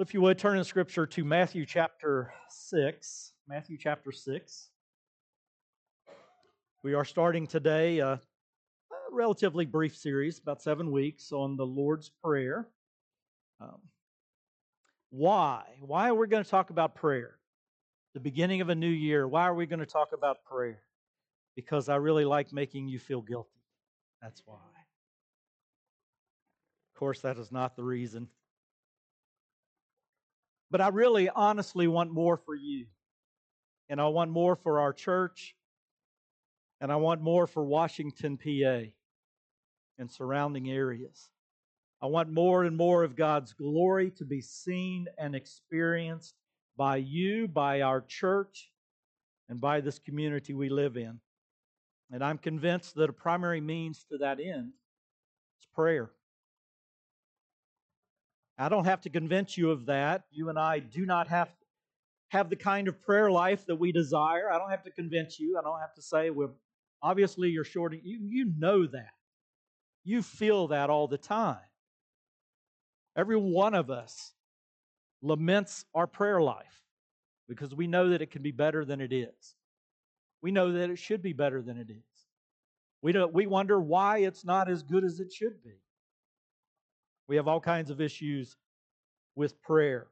If 0.00 0.14
you 0.14 0.22
would 0.22 0.38
turn 0.38 0.56
in 0.56 0.64
Scripture 0.64 1.04
to 1.04 1.24
Matthew 1.26 1.66
chapter 1.66 2.32
6. 2.48 3.32
Matthew 3.46 3.76
chapter 3.76 4.10
6. 4.10 4.70
We 6.82 6.94
are 6.94 7.04
starting 7.04 7.46
today 7.46 7.98
a, 7.98 8.18
relatively 9.12 9.66
brief 9.66 9.94
series, 9.94 10.38
about 10.38 10.62
seven 10.62 10.90
weeks, 10.90 11.32
on 11.32 11.58
the 11.58 11.66
Lord's 11.66 12.08
Prayer. 12.24 12.66
Um, 13.60 13.76
why? 15.10 15.64
Why 15.82 16.08
are 16.08 16.14
we 16.14 16.28
going 16.28 16.44
to 16.44 16.50
talk 16.50 16.70
about 16.70 16.94
prayer? 16.94 17.36
The 18.14 18.20
beginning 18.20 18.62
of 18.62 18.70
a 18.70 18.74
new 18.74 18.88
year. 18.88 19.28
Why 19.28 19.42
are 19.42 19.54
we 19.54 19.66
going 19.66 19.80
to 19.80 19.86
talk 19.86 20.12
about 20.14 20.42
prayer? 20.44 20.80
Because 21.56 21.90
I 21.90 21.96
really 21.96 22.24
like 22.24 22.54
making 22.54 22.88
you 22.88 22.98
feel 22.98 23.20
guilty. 23.20 23.50
That's 24.22 24.40
why. 24.46 24.54
Of 26.94 26.98
course, 26.98 27.20
that 27.20 27.36
is 27.36 27.52
not 27.52 27.76
the 27.76 27.84
reason. 27.84 28.28
But 30.70 30.80
I 30.80 30.88
really 30.88 31.28
honestly 31.28 31.88
want 31.88 32.12
more 32.12 32.36
for 32.36 32.54
you. 32.54 32.86
And 33.88 34.00
I 34.00 34.06
want 34.06 34.30
more 34.30 34.54
for 34.56 34.80
our 34.80 34.92
church. 34.92 35.56
And 36.80 36.92
I 36.92 36.96
want 36.96 37.20
more 37.20 37.46
for 37.46 37.64
Washington, 37.64 38.38
PA 38.38 38.90
and 39.98 40.10
surrounding 40.10 40.70
areas. 40.70 41.30
I 42.02 42.06
want 42.06 42.30
more 42.30 42.64
and 42.64 42.76
more 42.76 43.04
of 43.04 43.16
God's 43.16 43.52
glory 43.52 44.10
to 44.12 44.24
be 44.24 44.40
seen 44.40 45.06
and 45.18 45.34
experienced 45.34 46.34
by 46.76 46.96
you, 46.96 47.46
by 47.46 47.82
our 47.82 48.00
church, 48.00 48.70
and 49.50 49.60
by 49.60 49.82
this 49.82 49.98
community 49.98 50.54
we 50.54 50.70
live 50.70 50.96
in. 50.96 51.20
And 52.10 52.24
I'm 52.24 52.38
convinced 52.38 52.94
that 52.94 53.10
a 53.10 53.12
primary 53.12 53.60
means 53.60 54.06
to 54.10 54.18
that 54.18 54.40
end 54.40 54.72
is 55.60 55.66
prayer. 55.74 56.10
I 58.60 58.68
don't 58.68 58.84
have 58.84 59.00
to 59.02 59.10
convince 59.10 59.56
you 59.56 59.70
of 59.70 59.86
that. 59.86 60.24
You 60.30 60.50
and 60.50 60.58
I 60.58 60.80
do 60.80 61.06
not 61.06 61.28
have 61.28 61.48
have 62.28 62.50
the 62.50 62.56
kind 62.56 62.88
of 62.88 63.00
prayer 63.00 63.30
life 63.30 63.66
that 63.66 63.76
we 63.76 63.90
desire. 63.90 64.52
I 64.52 64.58
don't 64.58 64.70
have 64.70 64.84
to 64.84 64.90
convince 64.90 65.40
you. 65.40 65.58
I 65.58 65.62
don't 65.62 65.80
have 65.80 65.94
to 65.94 66.02
say, 66.02 66.30
well, 66.30 66.54
obviously 67.02 67.48
you're 67.48 67.64
short. 67.64 67.92
You, 67.92 68.18
you 68.22 68.52
know 68.56 68.86
that. 68.86 69.10
You 70.04 70.22
feel 70.22 70.68
that 70.68 70.90
all 70.90 71.08
the 71.08 71.18
time. 71.18 71.58
Every 73.16 73.36
one 73.36 73.74
of 73.74 73.90
us 73.90 74.32
laments 75.22 75.84
our 75.92 76.06
prayer 76.06 76.40
life 76.40 76.84
because 77.48 77.74
we 77.74 77.88
know 77.88 78.10
that 78.10 78.22
it 78.22 78.30
can 78.30 78.42
be 78.42 78.52
better 78.52 78.84
than 78.84 79.00
it 79.00 79.12
is. 79.12 79.54
We 80.40 80.52
know 80.52 80.70
that 80.70 80.88
it 80.88 80.98
should 80.98 81.22
be 81.22 81.32
better 81.32 81.62
than 81.62 81.78
it 81.78 81.90
is. 81.90 82.04
We, 83.02 83.10
don't, 83.10 83.32
we 83.32 83.46
wonder 83.46 83.80
why 83.80 84.18
it's 84.18 84.44
not 84.44 84.70
as 84.70 84.84
good 84.84 85.02
as 85.02 85.18
it 85.18 85.32
should 85.32 85.64
be. 85.64 85.80
We 87.30 87.36
have 87.36 87.46
all 87.46 87.60
kinds 87.60 87.90
of 87.90 88.00
issues 88.00 88.56
with 89.36 89.62
prayer. 89.62 90.08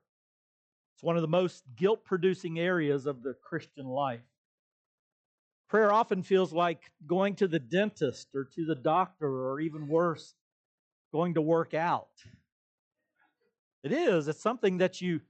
It's 0.94 1.02
one 1.02 1.16
of 1.16 1.22
the 1.22 1.26
most 1.26 1.64
guilt 1.74 2.04
producing 2.04 2.60
areas 2.60 3.06
of 3.06 3.24
the 3.24 3.34
Christian 3.42 3.86
life. 3.86 4.20
Prayer 5.68 5.92
often 5.92 6.22
feels 6.22 6.52
like 6.52 6.92
going 7.08 7.34
to 7.34 7.48
the 7.48 7.58
dentist 7.58 8.28
or 8.36 8.44
to 8.54 8.64
the 8.64 8.76
doctor, 8.76 9.26
or 9.26 9.58
even 9.58 9.88
worse, 9.88 10.36
going 11.10 11.34
to 11.34 11.42
work 11.42 11.74
out. 11.74 12.06
It 13.82 13.90
is. 13.90 14.28
It's 14.28 14.40
something 14.40 14.78
that 14.78 15.00
you 15.00 15.20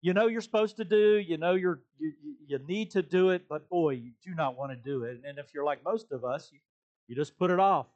you 0.00 0.14
know 0.14 0.28
you're 0.28 0.42
supposed 0.42 0.76
to 0.76 0.84
do. 0.84 1.18
You 1.18 1.38
know 1.38 1.54
you're 1.54 1.80
you, 1.98 2.12
you 2.46 2.60
need 2.68 2.92
to 2.92 3.02
do 3.02 3.30
it, 3.30 3.48
but 3.48 3.68
boy, 3.68 3.94
you 3.94 4.12
do 4.24 4.32
not 4.32 4.56
want 4.56 4.70
to 4.70 4.76
do 4.76 5.02
it. 5.02 5.20
And 5.26 5.40
if 5.40 5.52
you're 5.52 5.64
like 5.64 5.82
most 5.82 6.12
of 6.12 6.24
us, 6.24 6.50
you, 6.52 6.60
you 7.08 7.16
just 7.16 7.36
put 7.36 7.50
it 7.50 7.58
off, 7.58 7.88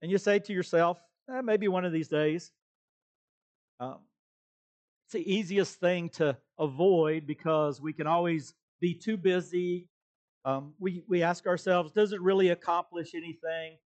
and 0.00 0.10
you 0.10 0.16
say 0.16 0.38
to 0.38 0.52
yourself, 0.54 0.98
eh, 1.30 1.40
maybe 1.42 1.68
one 1.68 1.84
of 1.84 1.92
these 1.92 2.08
days. 2.08 2.50
Um, 3.80 3.98
it's 5.06 5.14
the 5.14 5.32
easiest 5.32 5.80
thing 5.80 6.08
to 6.10 6.36
avoid 6.58 7.26
because 7.26 7.80
we 7.80 7.92
can 7.92 8.06
always 8.06 8.54
be 8.80 8.94
too 8.94 9.16
busy. 9.16 9.88
Um, 10.44 10.74
we, 10.78 11.02
we 11.08 11.22
ask 11.22 11.46
ourselves, 11.46 11.92
does 11.92 12.12
it 12.12 12.20
really 12.20 12.50
accomplish 12.50 13.14
anything? 13.14 13.78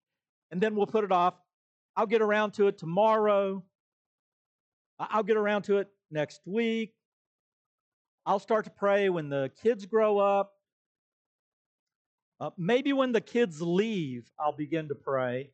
And 0.51 0.61
then 0.61 0.75
we'll 0.75 0.87
put 0.87 1.05
it 1.05 1.13
off. 1.13 1.35
I'll 1.97 2.07
get 2.07 2.23
around 2.23 2.53
to 2.53 2.69
it 2.69 2.79
tomorrow. 2.79 3.63
I'll 4.99 5.23
get 5.23 5.37
around 5.37 5.63
to 5.63 5.79
it 5.79 5.89
next 6.11 6.41
week. 6.47 6.95
I'll 8.25 8.39
start 8.39 8.65
to 8.65 8.71
pray 8.71 9.09
when 9.09 9.29
the 9.29 9.51
kids 9.63 9.85
grow 9.85 10.19
up. 10.19 10.53
Uh, 12.41 12.51
maybe 12.57 12.93
when 12.93 13.13
the 13.13 13.21
kids 13.21 13.61
leave, 13.61 14.31
I'll 14.39 14.57
begin 14.57 14.89
to 14.89 14.95
pray. 14.95 15.51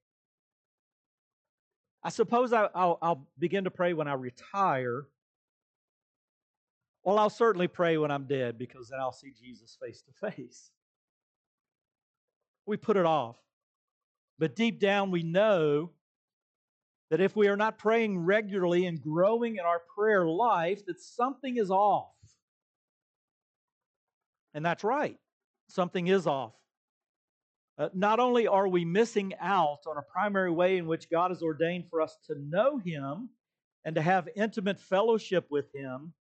I 2.03 2.11
suppose 2.11 2.53
I, 2.53 2.63
will 2.75 2.99
I'll 3.03 3.29
begin 3.39 3.65
to 3.65 3.71
pray 3.71 3.93
when 3.93 4.09
I 4.09 4.15
retire. 4.15 5.07
Well, 7.05 7.19
I'll 7.19 7.31
certainly 7.31 7.69
pray 7.69 7.97
when 7.99 8.11
I'm 8.11 8.27
dead 8.27 8.59
because 8.59 8.89
then 8.89 9.01
I'll 9.01 9.13
see 9.13 9.33
Jesus 9.33 9.77
face 9.81 10.03
to 10.03 10.31
face. 10.31 10.71
We 12.67 12.77
put 12.77 12.97
it 12.97 13.07
off. 13.07 13.37
But 14.39 14.55
deep 14.55 14.79
down, 14.79 15.11
we 15.11 15.23
know 15.23 15.91
that 17.11 17.21
if 17.21 17.35
we 17.35 17.49
are 17.49 17.57
not 17.57 17.79
praying 17.79 18.19
regularly 18.19 18.87
and 18.87 19.01
growing 19.01 19.57
in 19.57 19.65
our 19.65 19.81
prayer 19.97 20.27
life, 20.27 20.85
that 20.87 21.01
something 21.01 21.57
is 21.57 21.71
off. 21.71 22.13
And 24.55 24.65
that's 24.65 24.85
right. 24.85 25.19
Something 25.69 26.07
is 26.09 26.27
off. 26.27 26.53
Uh, 27.79 27.89
not 27.95 28.19
only 28.19 28.49
are 28.49 28.67
we 28.67 28.85
missing 28.85 29.33
out 29.41 29.79
on 29.87 29.97
a 29.97 30.03
primary 30.03 30.51
way 30.51 30.79
in 30.79 30.87
which 30.87 31.09
God 31.09 31.31
has 31.31 31.43
ordained 31.43 31.85
for 31.89 32.01
us 32.01 32.19
to 32.27 32.35
know 32.35 32.79
Him 32.79 33.29
and 33.85 33.95
to 33.95 34.03
have 34.03 34.29
intimate 34.35 34.81
fellowship 34.81 35.47
with 35.49 35.73
Him, 35.73 36.13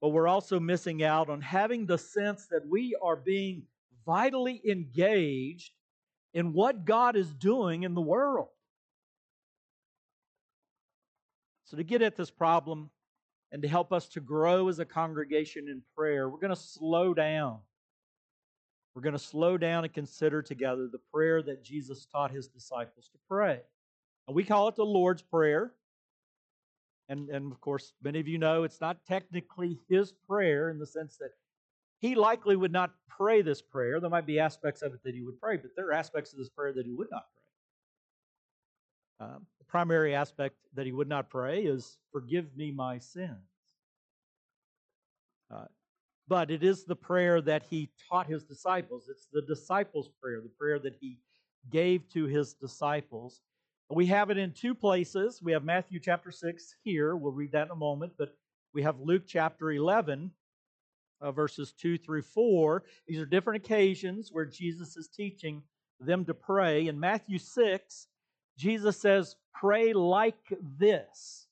but 0.00 0.10
we're 0.10 0.28
also 0.28 0.60
missing 0.60 1.02
out 1.02 1.28
on 1.28 1.40
having 1.40 1.86
the 1.86 1.98
sense 1.98 2.46
that 2.52 2.68
we 2.68 2.96
are 3.02 3.16
being 3.16 3.64
vitally 4.04 4.60
engaged 4.64 5.72
in 6.34 6.52
what 6.52 6.84
God 6.84 7.16
is 7.16 7.34
doing 7.34 7.82
in 7.82 7.94
the 7.94 8.00
world. 8.00 8.48
So, 11.64 11.76
to 11.76 11.82
get 11.82 12.02
at 12.02 12.14
this 12.14 12.30
problem 12.30 12.90
and 13.50 13.60
to 13.62 13.68
help 13.68 13.92
us 13.92 14.06
to 14.10 14.20
grow 14.20 14.68
as 14.68 14.78
a 14.78 14.84
congregation 14.84 15.66
in 15.68 15.82
prayer, 15.96 16.28
we're 16.28 16.38
going 16.38 16.54
to 16.54 16.60
slow 16.60 17.12
down 17.12 17.58
we're 18.96 19.02
going 19.02 19.12
to 19.12 19.18
slow 19.18 19.58
down 19.58 19.84
and 19.84 19.92
consider 19.92 20.40
together 20.40 20.88
the 20.90 21.00
prayer 21.12 21.42
that 21.42 21.62
Jesus 21.62 22.06
taught 22.06 22.30
his 22.30 22.48
disciples 22.48 23.10
to 23.12 23.18
pray. 23.28 23.60
And 24.26 24.34
we 24.34 24.42
call 24.42 24.68
it 24.68 24.74
the 24.74 24.86
Lord's 24.86 25.20
Prayer. 25.20 25.74
And, 27.10 27.28
and 27.28 27.52
of 27.52 27.60
course, 27.60 27.92
many 28.02 28.20
of 28.20 28.26
you 28.26 28.38
know 28.38 28.62
it's 28.62 28.80
not 28.80 29.04
technically 29.06 29.78
his 29.90 30.14
prayer 30.26 30.70
in 30.70 30.78
the 30.78 30.86
sense 30.86 31.18
that 31.18 31.32
he 31.98 32.14
likely 32.14 32.56
would 32.56 32.72
not 32.72 32.94
pray 33.06 33.42
this 33.42 33.60
prayer. 33.60 34.00
There 34.00 34.08
might 34.08 34.24
be 34.24 34.40
aspects 34.40 34.80
of 34.80 34.94
it 34.94 35.02
that 35.04 35.14
he 35.14 35.22
would 35.22 35.38
pray, 35.38 35.58
but 35.58 35.72
there 35.76 35.88
are 35.88 35.92
aspects 35.92 36.32
of 36.32 36.38
this 36.38 36.48
prayer 36.48 36.72
that 36.72 36.86
he 36.86 36.92
would 36.92 37.10
not 37.10 37.26
pray. 39.18 39.28
Um, 39.28 39.46
the 39.58 39.64
primary 39.66 40.14
aspect 40.14 40.56
that 40.72 40.86
he 40.86 40.92
would 40.92 41.08
not 41.08 41.28
pray 41.28 41.64
is, 41.64 41.98
Forgive 42.12 42.56
me 42.56 42.70
my 42.70 42.96
sins. 42.96 43.36
Uh, 45.54 45.66
but 46.28 46.50
it 46.50 46.62
is 46.62 46.84
the 46.84 46.96
prayer 46.96 47.40
that 47.40 47.64
he 47.68 47.90
taught 48.08 48.26
his 48.26 48.44
disciples. 48.44 49.08
It's 49.08 49.28
the 49.32 49.42
disciples' 49.42 50.10
prayer, 50.20 50.40
the 50.40 50.48
prayer 50.48 50.78
that 50.80 50.96
he 51.00 51.18
gave 51.70 52.08
to 52.10 52.24
his 52.26 52.54
disciples. 52.54 53.40
We 53.90 54.06
have 54.06 54.30
it 54.30 54.38
in 54.38 54.52
two 54.52 54.74
places. 54.74 55.40
We 55.42 55.52
have 55.52 55.64
Matthew 55.64 56.00
chapter 56.00 56.32
6 56.32 56.74
here. 56.82 57.16
We'll 57.16 57.32
read 57.32 57.52
that 57.52 57.66
in 57.66 57.70
a 57.70 57.76
moment. 57.76 58.14
But 58.18 58.34
we 58.74 58.82
have 58.82 58.98
Luke 59.00 59.22
chapter 59.26 59.70
11, 59.70 60.32
uh, 61.20 61.32
verses 61.32 61.72
2 61.80 61.98
through 61.98 62.22
4. 62.22 62.82
These 63.06 63.20
are 63.20 63.26
different 63.26 63.64
occasions 63.64 64.30
where 64.32 64.44
Jesus 64.44 64.96
is 64.96 65.08
teaching 65.08 65.62
them 66.00 66.24
to 66.24 66.34
pray. 66.34 66.88
In 66.88 66.98
Matthew 66.98 67.38
6, 67.38 68.08
Jesus 68.58 68.96
says, 68.96 69.36
Pray 69.54 69.92
like 69.92 70.34
this. 70.78 71.46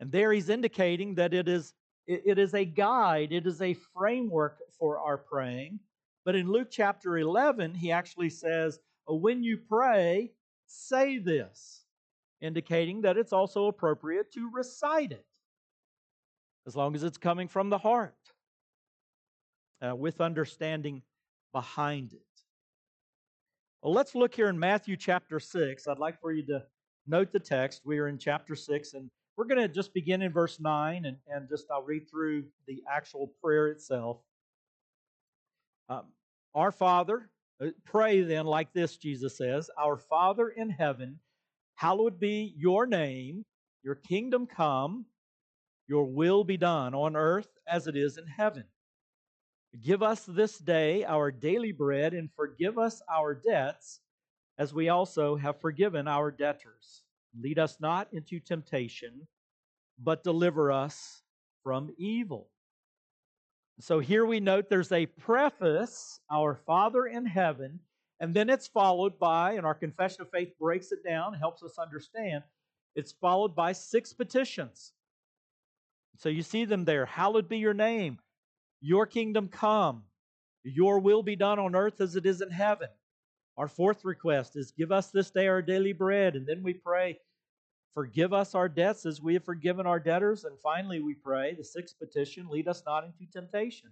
And 0.00 0.10
there 0.10 0.32
he's 0.32 0.48
indicating 0.48 1.14
that 1.14 1.32
it 1.32 1.46
is 1.46 1.72
it, 2.06 2.22
it 2.24 2.38
is 2.38 2.54
a 2.54 2.64
guide, 2.64 3.32
it 3.32 3.46
is 3.46 3.62
a 3.62 3.76
framework 3.96 4.58
for 4.78 4.98
our 4.98 5.18
praying. 5.18 5.80
But 6.24 6.36
in 6.36 6.50
Luke 6.50 6.68
chapter 6.70 7.18
11, 7.18 7.74
he 7.74 7.92
actually 7.92 8.30
says, 8.30 8.78
oh, 9.06 9.16
When 9.16 9.42
you 9.42 9.58
pray, 9.58 10.32
say 10.66 11.18
this, 11.18 11.84
indicating 12.40 13.02
that 13.02 13.16
it's 13.16 13.32
also 13.32 13.66
appropriate 13.66 14.32
to 14.32 14.50
recite 14.52 15.12
it, 15.12 15.26
as 16.66 16.76
long 16.76 16.94
as 16.94 17.02
it's 17.02 17.18
coming 17.18 17.48
from 17.48 17.70
the 17.70 17.78
heart, 17.78 18.14
uh, 19.82 19.94
with 19.94 20.20
understanding 20.20 21.02
behind 21.52 22.12
it. 22.12 22.20
Well, 23.82 23.94
let's 23.94 24.14
look 24.14 24.34
here 24.34 24.48
in 24.48 24.58
Matthew 24.58 24.96
chapter 24.96 25.40
6. 25.40 25.88
I'd 25.88 25.98
like 25.98 26.20
for 26.20 26.32
you 26.32 26.44
to 26.46 26.62
note 27.06 27.32
the 27.32 27.40
text. 27.40 27.82
We 27.86 27.98
are 27.98 28.08
in 28.08 28.18
chapter 28.18 28.54
6, 28.54 28.92
and 28.92 29.10
we're 29.36 29.44
going 29.44 29.60
to 29.60 29.68
just 29.68 29.94
begin 29.94 30.22
in 30.22 30.32
verse 30.32 30.60
9 30.60 31.04
and, 31.04 31.16
and 31.28 31.48
just 31.48 31.66
I'll 31.70 31.82
read 31.82 32.10
through 32.10 32.44
the 32.66 32.82
actual 32.90 33.32
prayer 33.42 33.68
itself. 33.68 34.18
Um, 35.88 36.04
our 36.54 36.72
Father, 36.72 37.30
uh, 37.62 37.68
pray 37.84 38.22
then 38.22 38.46
like 38.46 38.72
this, 38.72 38.96
Jesus 38.96 39.36
says, 39.36 39.70
Our 39.78 39.96
Father 39.96 40.48
in 40.48 40.70
heaven, 40.70 41.18
hallowed 41.74 42.20
be 42.20 42.54
your 42.56 42.86
name, 42.86 43.44
your 43.82 43.94
kingdom 43.94 44.46
come, 44.46 45.06
Your 45.88 46.04
will 46.04 46.44
be 46.44 46.56
done 46.56 46.94
on 46.94 47.16
earth 47.16 47.48
as 47.66 47.86
it 47.86 47.96
is 47.96 48.18
in 48.18 48.26
heaven. 48.26 48.64
Give 49.80 50.02
us 50.02 50.24
this 50.24 50.58
day 50.58 51.04
our 51.04 51.30
daily 51.30 51.72
bread 51.72 52.12
and 52.12 52.28
forgive 52.34 52.78
us 52.78 53.00
our 53.10 53.34
debts 53.34 54.00
as 54.58 54.74
we 54.74 54.88
also 54.88 55.36
have 55.36 55.60
forgiven 55.60 56.08
our 56.08 56.30
debtors. 56.30 57.04
Lead 57.38 57.58
us 57.58 57.78
not 57.80 58.08
into 58.12 58.40
temptation, 58.40 59.26
but 60.02 60.24
deliver 60.24 60.72
us 60.72 61.22
from 61.62 61.90
evil. 61.98 62.48
So 63.80 63.98
here 63.98 64.26
we 64.26 64.40
note 64.40 64.68
there's 64.68 64.92
a 64.92 65.06
preface, 65.06 66.20
Our 66.30 66.54
Father 66.54 67.06
in 67.06 67.24
heaven, 67.24 67.80
and 68.20 68.34
then 68.34 68.50
it's 68.50 68.68
followed 68.68 69.18
by, 69.18 69.52
and 69.52 69.64
our 69.64 69.74
confession 69.74 70.22
of 70.22 70.30
faith 70.30 70.52
breaks 70.60 70.92
it 70.92 71.02
down, 71.02 71.32
helps 71.32 71.62
us 71.62 71.78
understand, 71.78 72.42
it's 72.94 73.12
followed 73.12 73.54
by 73.54 73.72
six 73.72 74.12
petitions. 74.12 74.92
So 76.18 76.28
you 76.28 76.42
see 76.42 76.66
them 76.66 76.84
there. 76.84 77.06
Hallowed 77.06 77.48
be 77.48 77.58
your 77.58 77.72
name. 77.72 78.18
Your 78.82 79.06
kingdom 79.06 79.48
come. 79.48 80.02
Your 80.64 80.98
will 80.98 81.22
be 81.22 81.36
done 81.36 81.58
on 81.58 81.74
earth 81.74 82.00
as 82.02 82.16
it 82.16 82.26
is 82.26 82.42
in 82.42 82.50
heaven. 82.50 82.88
Our 83.60 83.68
fourth 83.68 84.06
request 84.06 84.56
is 84.56 84.70
give 84.70 84.90
us 84.90 85.10
this 85.10 85.30
day 85.30 85.46
our 85.46 85.60
daily 85.60 85.92
bread. 85.92 86.34
And 86.34 86.46
then 86.46 86.62
we 86.62 86.72
pray, 86.72 87.18
forgive 87.92 88.32
us 88.32 88.54
our 88.54 88.70
debts 88.70 89.04
as 89.04 89.20
we 89.20 89.34
have 89.34 89.44
forgiven 89.44 89.86
our 89.86 90.00
debtors. 90.00 90.44
And 90.44 90.58
finally, 90.58 91.00
we 91.00 91.12
pray, 91.12 91.52
the 91.52 91.62
sixth 91.62 91.98
petition, 91.98 92.48
lead 92.48 92.68
us 92.68 92.82
not 92.86 93.04
into 93.04 93.30
temptation, 93.30 93.90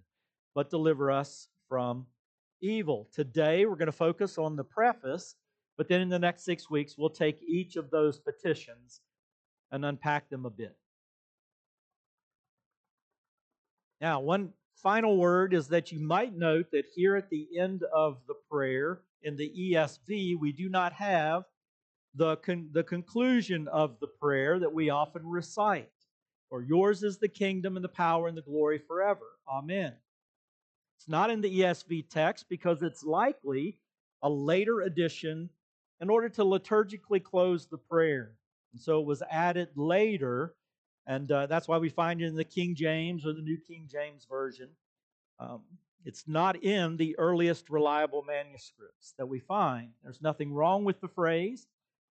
but 0.55 0.71
deliver 0.71 1.11
us 1.11 1.49
from 1.69 2.07
evil. 2.63 3.11
Today, 3.13 3.67
we're 3.67 3.77
going 3.77 3.87
to 3.87 3.93
focus 3.93 4.39
on 4.39 4.57
the 4.57 4.65
preface, 4.65 5.35
but 5.77 5.87
then 5.87 6.01
in 6.01 6.09
the 6.09 6.19
next 6.19 6.47
six 6.47 6.71
weeks, 6.71 6.97
we'll 6.97 7.11
take 7.11 7.43
each 7.47 7.77
of 7.77 7.91
those 7.91 8.19
petitions 8.19 9.03
and 9.71 9.85
unpack 9.85 10.31
them 10.31 10.47
a 10.47 10.51
bit. 10.51 10.79
Now, 14.01 14.21
one 14.21 14.55
final 14.77 15.19
word 15.19 15.53
is 15.53 15.69
that 15.69 15.93
you 15.93 16.01
might 16.01 16.35
note 16.35 16.71
that 16.71 16.87
here 16.95 17.17
at 17.17 17.29
the 17.29 17.47
end 17.59 17.83
of 17.95 18.17
the 18.27 18.35
prayer 18.51 19.03
in 19.23 19.37
the 19.37 19.51
ESV, 19.51 20.39
we 20.39 20.53
do 20.53 20.69
not 20.69 20.93
have 20.93 21.45
the, 22.15 22.37
con- 22.37 22.69
the 22.73 22.83
conclusion 22.83 23.69
of 23.69 23.99
the 24.01 24.07
prayer 24.07 24.59
that 24.59 24.73
we 24.73 24.91
often 24.91 25.27
recite. 25.27 25.91
For 26.49 26.63
yours 26.63 27.03
is 27.03 27.19
the 27.19 27.29
kingdom 27.29 27.77
and 27.77 27.85
the 27.85 27.91
power 27.91 28.29
and 28.29 28.37
the 28.37 28.43
glory 28.43 28.79
forever. 28.79 29.27
Amen. 29.49 29.93
It's 30.97 31.09
not 31.09 31.31
in 31.31 31.41
the 31.41 31.61
ESV 31.61 32.09
text 32.09 32.47
because 32.49 32.83
it's 32.83 33.05
likely 33.05 33.79
a 34.23 34.31
later 34.31 34.81
addition 34.81 35.51
in 36.01 36.11
order 36.11 36.29
to 36.31 36.45
liturgically 36.45 37.23
close 37.23 37.67
the 37.67 37.79
prayer. 37.79 38.33
And 38.73 38.81
so 38.81 39.01
it 39.01 39.07
was 39.07 39.23
added 39.31 39.69
later 39.77 40.55
and 41.09 41.33
uh, 41.33 41.47
that's 41.47 41.67
why 41.67 41.79
we 41.79 41.89
find 41.89 42.21
it 42.21 42.27
in 42.27 42.37
the 42.37 42.45
King 42.45 42.75
James 42.75 43.25
or 43.25 43.33
the 43.33 43.41
New 43.41 43.57
King 43.67 43.89
James 43.91 44.27
Version. 44.29 44.69
Um, 45.41 45.63
it's 46.05 46.27
not 46.27 46.63
in 46.63 46.97
the 46.97 47.19
earliest 47.19 47.71
reliable 47.71 48.23
manuscripts 48.23 49.15
that 49.19 49.27
we 49.27 49.41
find. 49.41 49.91
There's 50.03 50.23
nothing 50.23 50.53
wrong 50.53 50.85
with 50.85 51.01
the 51.01 51.09
phrase. 51.09 51.67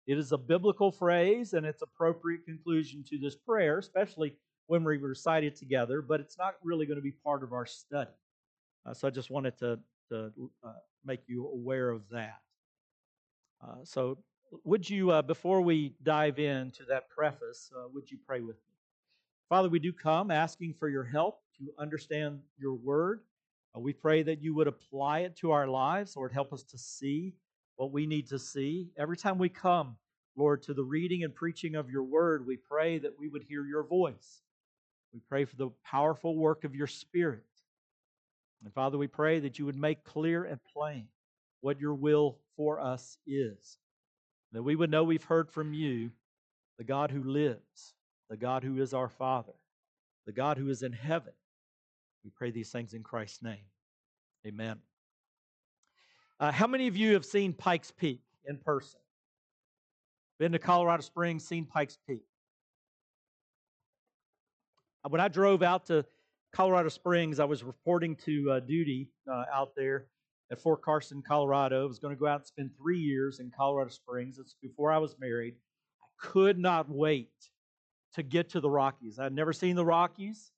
It 0.05 0.17
is 0.17 0.31
a 0.31 0.37
biblical 0.37 0.91
phrase 0.91 1.53
and 1.53 1.65
it's 1.65 1.81
appropriate 1.81 2.45
conclusion 2.45 3.03
to 3.09 3.17
this 3.17 3.35
prayer, 3.35 3.79
especially 3.79 4.35
when 4.67 4.83
we 4.83 4.97
recite 4.97 5.43
it 5.43 5.55
together, 5.55 6.01
but 6.01 6.19
it's 6.19 6.37
not 6.37 6.55
really 6.63 6.85
going 6.85 6.97
to 6.97 7.03
be 7.03 7.11
part 7.11 7.43
of 7.43 7.53
our 7.53 7.65
study. 7.65 8.11
Uh, 8.85 8.93
so 8.93 9.07
I 9.07 9.11
just 9.11 9.29
wanted 9.29 9.57
to, 9.59 9.79
to 10.09 10.31
uh, 10.63 10.73
make 11.05 11.21
you 11.27 11.47
aware 11.47 11.89
of 11.89 12.03
that. 12.11 12.39
Uh, 13.61 13.83
so, 13.83 14.17
would 14.63 14.89
you, 14.89 15.11
uh, 15.11 15.21
before 15.21 15.61
we 15.61 15.93
dive 16.03 16.39
into 16.39 16.85
that 16.85 17.09
preface, 17.09 17.69
uh, 17.75 17.87
would 17.93 18.09
you 18.09 18.17
pray 18.25 18.39
with 18.39 18.55
me? 18.55 18.73
Father, 19.49 19.67
we 19.67 19.79
do 19.79 19.91
come 19.91 20.31
asking 20.31 20.75
for 20.79 20.87
your 20.87 21.03
help 21.03 21.41
to 21.57 21.73
understand 21.77 22.39
your 22.57 22.73
word. 22.73 23.21
Uh, 23.77 23.79
we 23.79 23.93
pray 23.93 24.23
that 24.23 24.41
you 24.41 24.55
would 24.55 24.67
apply 24.67 25.19
it 25.19 25.35
to 25.37 25.51
our 25.51 25.67
lives, 25.67 26.15
Lord, 26.15 26.31
help 26.31 26.53
us 26.53 26.63
to 26.63 26.77
see 26.77 27.33
what 27.75 27.91
we 27.91 28.07
need 28.07 28.27
to 28.29 28.39
see. 28.39 28.89
Every 28.97 29.17
time 29.17 29.37
we 29.37 29.49
come, 29.49 29.97
Lord, 30.35 30.63
to 30.63 30.73
the 30.73 30.83
reading 30.83 31.23
and 31.23 31.33
preaching 31.33 31.75
of 31.75 31.89
your 31.89 32.03
word, 32.03 32.45
we 32.45 32.57
pray 32.57 32.97
that 32.99 33.19
we 33.19 33.27
would 33.27 33.43
hear 33.43 33.65
your 33.65 33.83
voice. 33.83 34.41
We 35.13 35.19
pray 35.27 35.45
for 35.45 35.55
the 35.55 35.69
powerful 35.83 36.35
work 36.35 36.63
of 36.63 36.75
your 36.75 36.87
spirit. 36.87 37.43
And 38.63 38.73
Father, 38.73 38.97
we 38.97 39.07
pray 39.07 39.39
that 39.39 39.59
you 39.59 39.65
would 39.65 39.77
make 39.77 40.03
clear 40.03 40.43
and 40.43 40.59
plain 40.73 41.07
what 41.61 41.79
your 41.79 41.93
will 41.93 42.37
for 42.55 42.79
us 42.79 43.17
is. 43.27 43.77
That 44.53 44.63
we 44.63 44.75
would 44.75 44.89
know 44.89 45.03
we've 45.03 45.23
heard 45.23 45.51
from 45.51 45.73
you, 45.73 46.11
the 46.77 46.83
God 46.83 47.11
who 47.11 47.23
lives 47.23 47.93
the 48.29 48.37
God 48.37 48.63
who 48.63 48.81
is 48.81 48.93
our 48.93 49.07
Father, 49.07 49.53
the 50.25 50.33
God 50.33 50.57
who 50.57 50.69
is 50.69 50.83
in 50.83 50.91
heaven. 50.91 51.31
We 52.23 52.31
pray 52.35 52.51
these 52.51 52.71
things 52.71 52.93
in 52.93 53.03
Christ's 53.03 53.41
name. 53.41 53.63
Amen. 54.45 54.79
Uh, 56.39 56.51
how 56.51 56.67
many 56.67 56.87
of 56.87 56.95
you 56.95 57.13
have 57.13 57.25
seen 57.25 57.53
Pikes 57.53 57.91
Peak 57.91 58.21
in 58.45 58.57
person? 58.57 58.99
Been 60.39 60.51
to 60.51 60.59
Colorado 60.59 61.01
Springs, 61.01 61.43
seen 61.43 61.65
Pikes 61.65 61.97
Peak? 62.07 62.23
Uh, 65.03 65.09
when 65.09 65.19
I 65.19 65.27
drove 65.27 65.63
out 65.63 65.85
to 65.87 66.05
Colorado 66.53 66.89
Springs, 66.89 67.39
I 67.39 67.45
was 67.45 67.63
reporting 67.63 68.15
to 68.25 68.51
uh, 68.51 68.59
duty 68.59 69.09
uh, 69.31 69.45
out 69.53 69.71
there 69.75 70.05
at 70.51 70.61
Fort 70.61 70.81
Carson, 70.81 71.21
Colorado. 71.21 71.83
I 71.83 71.87
was 71.87 71.99
going 71.99 72.15
to 72.15 72.19
go 72.19 72.27
out 72.27 72.41
and 72.41 72.47
spend 72.47 72.69
three 72.77 72.99
years 72.99 73.39
in 73.39 73.51
Colorado 73.55 73.89
Springs. 73.89 74.37
It's 74.37 74.55
before 74.61 74.91
I 74.91 74.97
was 74.97 75.15
married. 75.19 75.55
I 76.01 76.27
could 76.27 76.57
not 76.59 76.89
wait 76.89 77.31
to 78.13 78.23
get 78.23 78.49
to 78.49 78.59
the 78.59 78.69
Rockies. 78.69 79.19
I'd 79.19 79.33
never 79.33 79.53
seen 79.53 79.75
the 79.75 79.85
Rockies, 79.85 80.51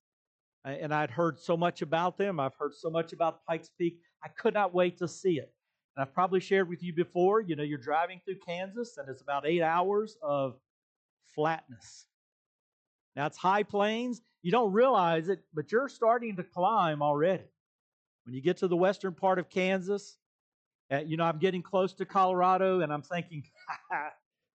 and 0.65 0.94
I'd 0.94 1.11
heard 1.11 1.39
so 1.39 1.56
much 1.56 1.81
about 1.81 2.17
them. 2.17 2.39
I've 2.39 2.56
heard 2.56 2.73
so 2.75 2.89
much 2.89 3.13
about 3.13 3.45
Pikes 3.45 3.69
Peak. 3.77 4.00
I 4.23 4.27
could 4.27 4.53
not 4.53 4.73
wait 4.73 4.97
to 4.97 5.07
see 5.07 5.39
it. 5.39 5.53
And 5.95 6.03
I've 6.03 6.13
probably 6.13 6.39
shared 6.39 6.69
with 6.69 6.83
you 6.83 6.94
before, 6.94 7.41
you 7.41 7.56
know, 7.56 7.63
you're 7.63 7.77
driving 7.77 8.21
through 8.23 8.38
Kansas, 8.45 8.97
and 8.97 9.09
it's 9.09 9.21
about 9.21 9.45
eight 9.47 9.61
hours 9.61 10.17
of 10.21 10.56
flatness. 11.35 12.06
Now, 13.15 13.25
it's 13.25 13.38
high 13.38 13.63
plains. 13.63 14.21
You 14.41 14.51
don't 14.51 14.71
realize 14.71 15.29
it, 15.29 15.39
but 15.53 15.71
you're 15.71 15.89
starting 15.89 16.35
to 16.38 16.44
climb 16.44 17.01
already. 17.01 17.44
When 18.25 18.35
you 18.35 18.41
get 18.41 18.57
to 18.57 18.67
the 18.67 18.77
western 18.77 19.13
part 19.13 19.39
of 19.39 19.50
Kansas, 19.50 20.17
uh, 20.91 21.00
you 21.00 21.17
know, 21.17 21.23
I'm 21.23 21.39
getting 21.39 21.61
close 21.61 21.94
to 21.95 22.06
Colorado, 22.06 22.81
and 22.81 22.94
I'm 22.94 23.01
thinking, 23.01 23.44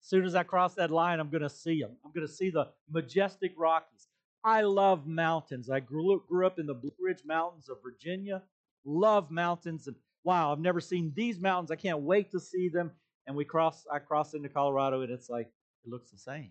As 0.05 0.11
soon 0.11 0.27
as 0.27 0.35
I 0.35 0.43
cross 0.43 0.75
that 0.75 0.91
line, 0.91 1.19
I'm 1.19 1.31
going 1.31 1.43
to 1.43 1.49
see 1.49 1.81
them. 1.81 1.97
I'm 2.05 2.13
going 2.13 2.27
to 2.27 2.33
see 2.33 2.51
the 2.51 2.67
majestic 2.91 3.53
Rockies. 3.57 4.07
I 4.45 4.61
love 4.61 5.07
mountains. 5.07 5.71
I 5.71 5.81
grew 5.81 6.15
up, 6.15 6.29
grew 6.29 6.47
up 6.47 6.59
in 6.59 6.67
the 6.67 6.75
Blue 6.75 6.93
Ridge 7.01 7.23
Mountains 7.25 7.71
of 7.71 7.79
Virginia. 7.83 8.43
Love 8.85 9.31
mountains. 9.31 9.87
And 9.87 9.97
wow, 10.23 10.53
I've 10.53 10.61
never 10.61 10.81
seen 10.81 11.13
these 11.17 11.41
mountains. 11.41 11.71
I 11.71 11.77
can't 11.77 12.01
wait 12.01 12.31
to 12.33 12.41
see 12.41 12.69
them. 12.69 12.91
And 13.27 13.35
we 13.35 13.47
cross, 13.47 13.87
I 13.91 14.01
cross 14.01 14.35
into 14.35 14.51
Colorado, 14.51 15.01
and 15.01 15.11
it's 15.11 15.31
like, 15.31 15.47
it 15.85 15.91
looks 15.91 16.11
the 16.11 16.19
same. 16.19 16.51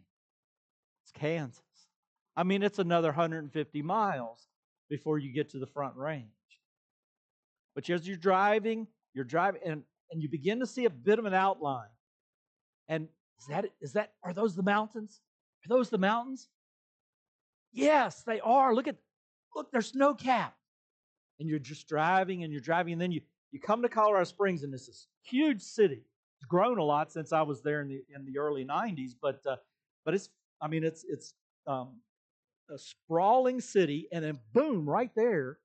It's 1.04 1.12
Kansas. 1.12 1.62
I 2.36 2.44
mean, 2.44 2.64
it's 2.64 2.80
another 2.80 3.10
150 3.10 3.82
miles 3.84 4.48
before 4.90 5.20
you 5.20 5.32
get 5.32 5.50
to 5.52 5.60
the 5.60 5.68
front 5.68 5.96
range. 5.96 6.26
But 7.76 7.88
as 7.92 8.08
you're 8.08 8.18
driving, 8.18 8.88
you're 9.14 9.24
driving, 9.24 9.62
and, 9.64 9.84
and 10.12 10.22
you 10.22 10.30
begin 10.30 10.60
to 10.62 10.66
see 10.66 10.86
a 10.86 10.90
bit 10.90 11.20
of 11.20 11.26
an 11.26 11.34
outline. 11.36 11.90
And 12.88 13.08
is 13.40 13.46
that, 13.48 13.66
is 13.82 13.94
that, 13.94 14.14
are 14.24 14.34
those 14.34 14.56
the 14.56 14.64
mountains? 14.64 15.22
Are 15.66 15.70
those 15.70 15.90
the 15.90 16.00
mountains? 16.00 16.48
Yes, 17.74 18.24
they 18.24 18.40
are. 18.40 18.74
Look 18.74 18.88
at, 18.88 18.96
look, 19.56 19.72
there's 19.72 19.88
snow 19.88 20.14
cap. 20.14 20.56
And 21.40 21.50
you're 21.50 21.60
just 21.60 21.88
driving 21.88 22.44
and 22.44 22.54
you're 22.54 22.62
driving, 22.62 22.94
and 22.94 23.02
then 23.02 23.12
you, 23.12 23.22
you 23.52 23.60
come 23.60 23.82
to 23.82 23.90
Colorado 23.90 24.24
Springs, 24.24 24.64
and 24.64 24.74
it's 24.74 24.88
this 24.88 25.08
huge 25.24 25.62
city. 25.62 26.04
It's 26.38 26.48
grown 26.48 26.78
a 26.78 26.84
lot 26.84 27.12
since 27.12 27.34
I 27.34 27.42
was 27.42 27.62
there 27.62 27.82
in 27.82 27.88
the 27.88 28.04
in 28.16 28.26
the 28.26 28.38
early 28.38 28.64
'90s, 28.64 29.12
but 29.22 29.42
uh, 29.50 29.56
but 30.06 30.14
it's 30.14 30.30
I 30.62 30.68
mean 30.68 30.84
it's 30.84 31.04
it's 31.10 31.34
um, 31.68 31.98
a 32.70 32.78
sprawling 32.78 33.60
city, 33.60 34.08
and 34.12 34.24
then 34.24 34.40
boom, 34.54 34.88
right 34.88 35.12
there 35.16 35.58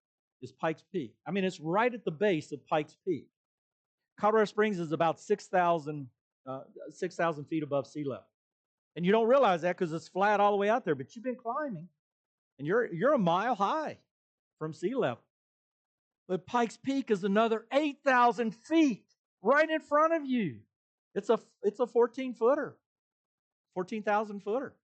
is 0.42 0.52
Pikes 0.52 0.82
Peak. 0.90 1.14
I 1.26 1.30
mean 1.30 1.44
it's 1.44 1.60
right 1.60 1.92
at 1.92 2.04
the 2.04 2.10
base 2.10 2.50
of 2.50 2.66
Pikes 2.66 2.96
Peak. 3.06 3.28
Colorado 4.18 4.46
Springs 4.46 4.78
is 4.78 4.92
about 4.92 5.20
six 5.20 5.46
thousand 5.46 6.08
uh, 6.48 6.62
6,000 6.90 7.44
feet 7.44 7.62
above 7.62 7.86
sea 7.86 8.04
level. 8.04 8.24
And 8.96 9.04
you 9.04 9.12
don't 9.12 9.28
realize 9.28 9.62
that 9.62 9.76
because 9.76 9.92
it's 9.92 10.08
flat 10.08 10.40
all 10.40 10.50
the 10.50 10.56
way 10.56 10.70
out 10.70 10.84
there, 10.84 10.94
but 10.94 11.14
you've 11.14 11.24
been 11.24 11.36
climbing 11.36 11.86
and 12.58 12.66
you're, 12.66 12.92
you're 12.92 13.14
a 13.14 13.18
mile 13.18 13.54
high 13.54 13.98
from 14.58 14.72
sea 14.72 14.94
level. 14.94 15.22
But 16.26 16.46
Pikes 16.46 16.76
Peak 16.76 17.10
is 17.10 17.24
another 17.24 17.64
8,000 17.72 18.54
feet 18.54 19.04
right 19.42 19.68
in 19.68 19.80
front 19.80 20.12
of 20.12 20.26
you. 20.26 20.56
It's 21.14 21.30
a, 21.30 21.38
it's 21.62 21.80
a 21.80 21.86
14 21.86 22.34
footer, 22.34 22.76
14,000 23.74 24.40
footer, 24.40 24.74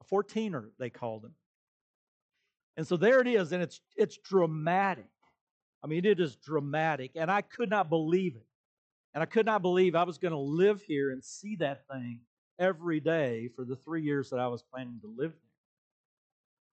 a 0.00 0.14
14er, 0.14 0.68
they 0.78 0.90
called 0.90 1.22
them. 1.22 1.34
And 2.76 2.86
so 2.86 2.96
there 2.96 3.20
it 3.20 3.26
is, 3.26 3.52
and 3.52 3.62
it's, 3.62 3.80
it's 3.96 4.16
dramatic. 4.18 5.06
I 5.82 5.86
mean, 5.86 6.04
it 6.04 6.20
is 6.20 6.36
dramatic, 6.36 7.12
and 7.14 7.30
I 7.30 7.42
could 7.42 7.70
not 7.70 7.88
believe 7.88 8.36
it. 8.36 8.46
And 9.12 9.22
I 9.22 9.26
could 9.26 9.46
not 9.46 9.62
believe 9.62 9.94
I 9.94 10.02
was 10.02 10.18
going 10.18 10.32
to 10.32 10.38
live 10.38 10.82
here 10.82 11.12
and 11.12 11.22
see 11.22 11.56
that 11.56 11.86
thing 11.86 12.20
every 12.58 13.00
day 13.00 13.48
for 13.54 13.64
the 13.64 13.76
three 13.76 14.02
years 14.02 14.30
that 14.30 14.40
I 14.40 14.48
was 14.48 14.62
planning 14.62 14.98
to 15.02 15.14
live. 15.16 15.32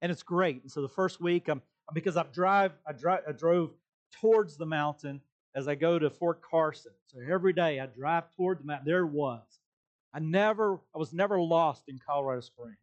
And 0.03 0.13
it's 0.13 0.23
great. 0.23 0.63
And 0.63 0.71
so 0.71 0.83
the 0.83 0.89
first 0.89 1.21
week, 1.21 1.49
um, 1.49 1.63
I'm 1.89 1.95
because 1.95 2.17
I 2.17 2.25
drive, 2.33 2.73
I 2.87 2.93
drive, 2.93 3.21
I 3.29 3.33
drove 3.33 3.71
towards 4.21 4.57
the 4.57 4.67
mountain 4.67 5.21
as 5.55 5.69
I 5.69 5.75
go 5.75 5.99
to 5.99 6.11
Fort 6.11 6.43
Carson. 6.43 6.93
So 7.07 7.19
every 7.31 7.53
day 7.53 7.81
I 7.81 7.87
drive 7.87 8.25
toward 8.37 8.61
the 8.61 8.65
mountain. 8.65 8.87
There 8.87 9.01
it 9.01 9.11
was. 9.11 9.43
I 10.13 10.19
never, 10.19 10.81
I 10.95 10.99
was 10.99 11.13
never 11.13 11.41
lost 11.41 11.85
in 11.89 11.99
Colorado 12.05 12.41
Springs. 12.41 12.77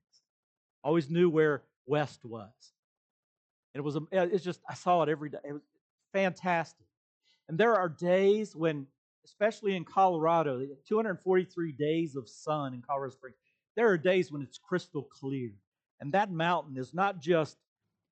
I 0.84 0.88
always 0.88 1.10
knew 1.10 1.30
where 1.30 1.64
west 1.86 2.26
was. 2.26 2.50
And 3.74 3.80
it 3.80 3.84
was, 3.84 3.96
um, 3.96 4.08
it's 4.12 4.44
just, 4.44 4.62
I 4.70 4.74
saw 4.74 5.02
it 5.04 5.10
every 5.10 5.30
day. 5.30 5.40
It 5.44 5.54
was 5.54 5.62
fantastic. 6.14 6.86
And 7.50 7.58
there 7.58 7.76
are 7.76 7.90
days 7.90 8.56
when, 8.56 8.88
especially 9.26 9.76
in 9.76 9.84
Colorado, 9.84 10.66
243 10.88 11.72
days 11.74 12.16
of 12.16 12.30
sun 12.30 12.74
in 12.74 12.82
Colorado 12.82 13.14
Springs, 13.14 13.36
there 13.76 13.90
are 13.90 13.98
days 13.98 14.32
when 14.32 14.42
it's 14.42 14.58
crystal 14.58 15.04
clear. 15.04 15.52
And 16.04 16.12
that 16.12 16.30
mountain 16.30 16.76
is 16.76 16.94
not 16.94 17.22
just, 17.22 17.56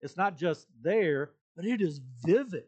it's 0.01 0.15
not 0.15 0.37
just 0.37 0.65
there, 0.81 1.31
but 1.57 1.65
it 1.65 1.81
is 1.81 1.99
vivid. 2.25 2.63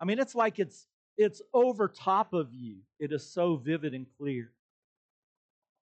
I 0.00 0.06
mean, 0.06 0.18
it's 0.18 0.34
like 0.34 0.58
it's 0.58 0.86
it's 1.18 1.42
over 1.52 1.88
top 1.88 2.32
of 2.32 2.54
you. 2.54 2.76
It 2.98 3.12
is 3.12 3.22
so 3.22 3.56
vivid 3.56 3.92
and 3.92 4.06
clear. 4.16 4.50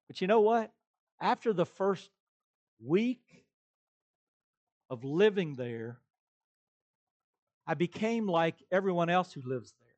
But 0.09 0.21
you 0.21 0.27
know 0.27 0.41
what? 0.41 0.73
After 1.21 1.53
the 1.53 1.65
first 1.65 2.11
week 2.85 3.45
of 4.91 5.05
living 5.05 5.55
there, 5.55 6.01
I 7.69 7.75
became 7.75 8.27
like 8.27 8.57
everyone 8.73 9.09
else 9.09 9.33
who 9.33 9.43
lives 9.45 9.73
there. 9.79 9.95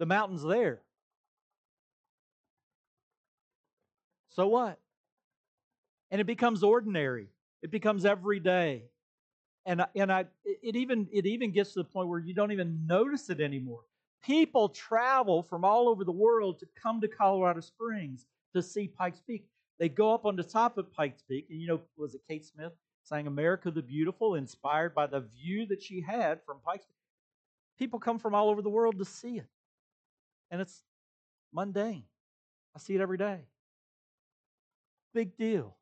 The 0.00 0.06
mountain's 0.06 0.42
there. 0.42 0.80
So 4.30 4.48
what? 4.48 4.80
And 6.10 6.20
it 6.20 6.26
becomes 6.26 6.62
ordinary. 6.62 7.28
It 7.62 7.70
becomes 7.70 8.04
everyday 8.04 8.84
and 9.68 9.84
and 9.94 10.10
I 10.10 10.24
it 10.44 10.76
even 10.76 11.06
it 11.12 11.26
even 11.26 11.52
gets 11.52 11.74
to 11.74 11.80
the 11.80 11.84
point 11.84 12.08
where 12.08 12.18
you 12.18 12.34
don't 12.34 12.52
even 12.52 12.86
notice 12.86 13.28
it 13.28 13.40
anymore. 13.40 13.82
People 14.24 14.70
travel 14.70 15.42
from 15.42 15.64
all 15.64 15.88
over 15.88 16.04
the 16.04 16.10
world 16.12 16.58
to 16.60 16.66
come 16.80 17.00
to 17.02 17.08
Colorado 17.08 17.60
Springs 17.60 18.26
to 18.54 18.62
see 18.62 18.88
Pikes 18.88 19.20
Peak. 19.20 19.46
They 19.78 19.90
go 19.90 20.12
up 20.12 20.24
on 20.24 20.36
the 20.36 20.42
top 20.42 20.78
of 20.78 20.92
Pikes 20.92 21.22
Peak, 21.22 21.46
and 21.50 21.60
you 21.60 21.68
know, 21.68 21.80
was 21.96 22.14
it 22.14 22.22
Kate 22.26 22.44
Smith 22.44 22.72
sang 23.04 23.26
"America 23.26 23.70
the 23.70 23.82
Beautiful," 23.82 24.36
inspired 24.36 24.94
by 24.94 25.06
the 25.06 25.20
view 25.20 25.66
that 25.66 25.82
she 25.82 26.00
had 26.00 26.40
from 26.46 26.58
Pikes 26.64 26.86
Peak. 26.86 26.96
People 27.78 27.98
come 27.98 28.18
from 28.18 28.34
all 28.34 28.48
over 28.48 28.62
the 28.62 28.70
world 28.70 28.98
to 28.98 29.04
see 29.04 29.36
it, 29.36 29.46
and 30.50 30.62
it's 30.62 30.82
mundane. 31.52 32.04
I 32.74 32.78
see 32.78 32.94
it 32.94 33.02
every 33.02 33.18
day. 33.18 33.40
Big 35.12 35.36
deal. 35.36 35.76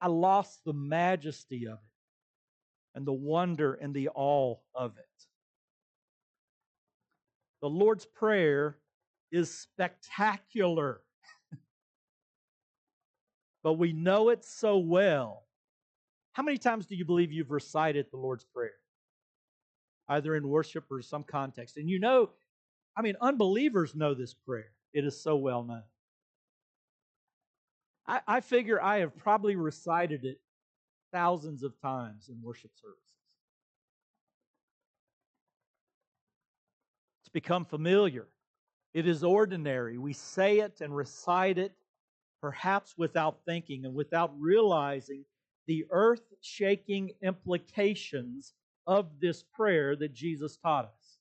I 0.00 0.08
lost 0.08 0.64
the 0.64 0.72
majesty 0.72 1.66
of 1.66 1.74
it 1.74 2.94
and 2.94 3.06
the 3.06 3.12
wonder 3.12 3.74
and 3.74 3.94
the 3.94 4.08
awe 4.14 4.56
of 4.74 4.96
it. 4.96 5.04
The 7.60 7.68
Lord's 7.68 8.06
Prayer 8.06 8.78
is 9.32 9.52
spectacular, 9.52 11.00
but 13.62 13.74
we 13.74 13.92
know 13.92 14.28
it 14.28 14.44
so 14.44 14.78
well. 14.78 15.44
How 16.32 16.42
many 16.42 16.58
times 16.58 16.86
do 16.86 16.94
you 16.94 17.04
believe 17.04 17.32
you've 17.32 17.50
recited 17.50 18.06
the 18.10 18.16
Lord's 18.16 18.44
Prayer? 18.44 18.70
Either 20.08 20.36
in 20.36 20.48
worship 20.48 20.84
or 20.90 21.02
some 21.02 21.24
context. 21.24 21.76
And 21.76 21.90
you 21.90 21.98
know, 21.98 22.30
I 22.96 23.02
mean, 23.02 23.16
unbelievers 23.20 23.94
know 23.94 24.14
this 24.14 24.34
prayer, 24.34 24.72
it 24.92 25.04
is 25.04 25.20
so 25.20 25.36
well 25.36 25.62
known. 25.62 25.82
I, 28.08 28.20
I 28.26 28.40
figure 28.40 28.82
I 28.82 28.98
have 28.98 29.16
probably 29.16 29.54
recited 29.54 30.24
it 30.24 30.40
thousands 31.12 31.62
of 31.62 31.78
times 31.80 32.30
in 32.30 32.40
worship 32.42 32.70
services. 32.74 33.02
It's 37.22 37.28
become 37.28 37.66
familiar. 37.66 38.26
It 38.94 39.06
is 39.06 39.22
ordinary. 39.22 39.98
We 39.98 40.14
say 40.14 40.60
it 40.60 40.80
and 40.80 40.96
recite 40.96 41.58
it, 41.58 41.72
perhaps 42.40 42.94
without 42.96 43.40
thinking 43.44 43.84
and 43.84 43.94
without 43.94 44.32
realizing 44.38 45.24
the 45.66 45.84
earth 45.90 46.22
shaking 46.40 47.10
implications 47.22 48.54
of 48.86 49.20
this 49.20 49.44
prayer 49.54 49.94
that 49.96 50.14
Jesus 50.14 50.56
taught 50.56 50.86
us. 50.86 51.18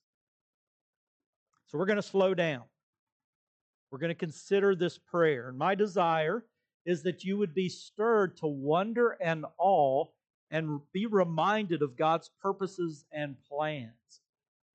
So 1.65 1.77
we're 1.77 1.86
going 1.86 1.98
to 1.98 2.01
slow 2.01 2.34
down. 2.34 2.63
We're 3.91 4.00
going 4.00 4.10
to 4.10 4.15
consider 4.15 4.74
this 4.74 4.98
prayer. 4.98 5.50
And 5.50 5.58
my 5.58 5.75
desire 5.75 6.46
is 6.88 7.03
that 7.03 7.25
you 7.25 7.38
would 7.38 7.53
be 7.53 7.67
stirred 7.67 8.38
to 8.38 8.48
wonder 8.48 9.17
and 9.22 9.46
awe 9.60 10.06
and 10.50 10.79
be 10.94 11.06
reminded 11.06 11.82
of 11.82 11.98
God's 11.98 12.32
purposes 12.41 13.06
and 13.12 13.36
plans. 13.44 14.22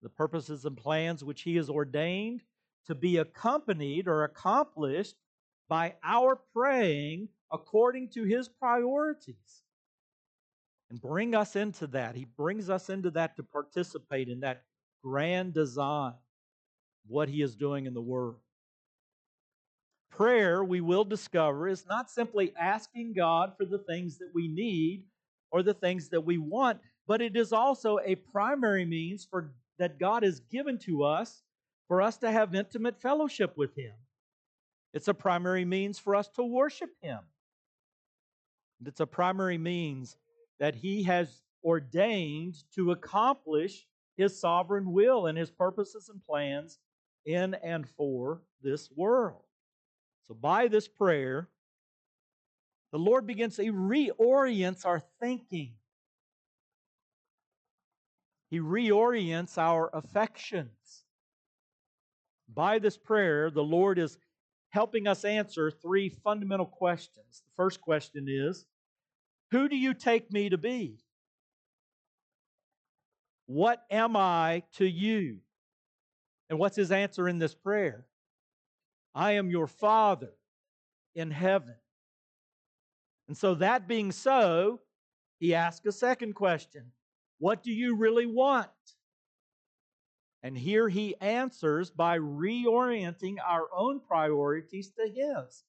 The 0.02 0.10
purposes 0.10 0.66
and 0.66 0.76
plans 0.76 1.24
which 1.24 1.40
He 1.40 1.56
has 1.56 1.70
ordained 1.70 2.42
to 2.86 2.94
be 2.94 3.16
accompanied 3.16 4.08
or 4.08 4.24
accomplished 4.24 5.16
by 5.70 5.94
our 6.04 6.38
praying 6.52 7.28
according 7.50 8.10
to 8.10 8.24
His 8.24 8.46
priorities. 8.46 9.62
And 10.90 11.00
bring 11.00 11.34
us 11.34 11.56
into 11.56 11.86
that. 11.88 12.14
He 12.14 12.26
brings 12.26 12.68
us 12.68 12.90
into 12.90 13.10
that 13.12 13.36
to 13.36 13.42
participate 13.42 14.28
in 14.28 14.40
that 14.40 14.64
grand 15.02 15.54
design, 15.54 16.12
what 17.06 17.30
He 17.30 17.40
is 17.40 17.56
doing 17.56 17.86
in 17.86 17.94
the 17.94 18.02
world. 18.02 18.36
Prayer, 20.12 20.62
we 20.62 20.82
will 20.82 21.04
discover, 21.04 21.66
is 21.66 21.86
not 21.86 22.10
simply 22.10 22.52
asking 22.60 23.14
God 23.14 23.54
for 23.56 23.64
the 23.64 23.78
things 23.78 24.18
that 24.18 24.30
we 24.34 24.46
need 24.46 25.04
or 25.50 25.62
the 25.62 25.74
things 25.74 26.10
that 26.10 26.20
we 26.20 26.36
want, 26.36 26.78
but 27.06 27.22
it 27.22 27.34
is 27.34 27.52
also 27.52 27.98
a 28.04 28.14
primary 28.14 28.84
means 28.84 29.26
for 29.28 29.52
that 29.78 29.98
God 29.98 30.22
has 30.22 30.40
given 30.40 30.78
to 30.80 31.02
us 31.02 31.42
for 31.88 32.02
us 32.02 32.18
to 32.18 32.30
have 32.30 32.54
intimate 32.54 33.00
fellowship 33.00 33.56
with 33.56 33.74
Him. 33.74 33.94
It's 34.92 35.08
a 35.08 35.14
primary 35.14 35.64
means 35.64 35.98
for 35.98 36.14
us 36.14 36.28
to 36.36 36.42
worship 36.42 36.90
Him. 37.00 37.20
It's 38.84 39.00
a 39.00 39.06
primary 39.06 39.58
means 39.58 40.16
that 40.60 40.74
He 40.74 41.02
has 41.04 41.42
ordained 41.64 42.56
to 42.74 42.92
accomplish 42.92 43.86
His 44.16 44.38
sovereign 44.38 44.92
will 44.92 45.26
and 45.26 45.38
His 45.38 45.50
purposes 45.50 46.10
and 46.10 46.24
plans 46.26 46.78
in 47.24 47.54
and 47.54 47.88
for 47.88 48.42
this 48.62 48.90
world. 48.94 49.42
So, 50.28 50.34
by 50.34 50.68
this 50.68 50.88
prayer, 50.88 51.48
the 52.92 52.98
Lord 52.98 53.26
begins, 53.26 53.56
He 53.56 53.70
reorients 53.70 54.84
our 54.84 55.02
thinking. 55.20 55.74
He 58.50 58.60
reorients 58.60 59.56
our 59.56 59.90
affections. 59.94 61.04
By 62.54 62.78
this 62.78 62.98
prayer, 62.98 63.50
the 63.50 63.64
Lord 63.64 63.98
is 63.98 64.18
helping 64.70 65.06
us 65.06 65.24
answer 65.24 65.70
three 65.70 66.10
fundamental 66.10 66.66
questions. 66.66 67.42
The 67.44 67.52
first 67.56 67.80
question 67.80 68.26
is 68.28 68.66
Who 69.52 69.68
do 69.68 69.76
you 69.76 69.94
take 69.94 70.30
me 70.30 70.50
to 70.50 70.58
be? 70.58 70.98
What 73.46 73.84
am 73.90 74.16
I 74.16 74.62
to 74.74 74.86
you? 74.86 75.38
And 76.50 76.58
what's 76.58 76.76
his 76.76 76.92
answer 76.92 77.28
in 77.28 77.38
this 77.38 77.54
prayer? 77.54 78.06
I 79.14 79.32
am 79.32 79.50
your 79.50 79.66
Father 79.66 80.32
in 81.14 81.30
heaven. 81.30 81.74
And 83.28 83.36
so, 83.36 83.54
that 83.56 83.88
being 83.88 84.12
so, 84.12 84.80
he 85.38 85.54
asks 85.54 85.86
a 85.86 85.92
second 85.92 86.34
question 86.34 86.92
What 87.38 87.62
do 87.62 87.72
you 87.72 87.96
really 87.96 88.26
want? 88.26 88.68
And 90.42 90.58
here 90.58 90.88
he 90.88 91.14
answers 91.20 91.90
by 91.90 92.18
reorienting 92.18 93.36
our 93.46 93.68
own 93.74 94.00
priorities 94.00 94.90
to 94.98 95.06
his. 95.06 95.64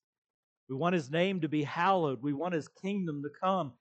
We 0.67 0.75
want 0.75 0.95
his 0.95 1.11
name 1.11 1.41
to 1.41 1.49
be 1.49 1.63
hallowed, 1.63 2.23
we 2.23 2.33
want 2.33 2.53
his 2.53 2.67
kingdom 2.67 3.21
to 3.23 3.29
come, 3.29 3.73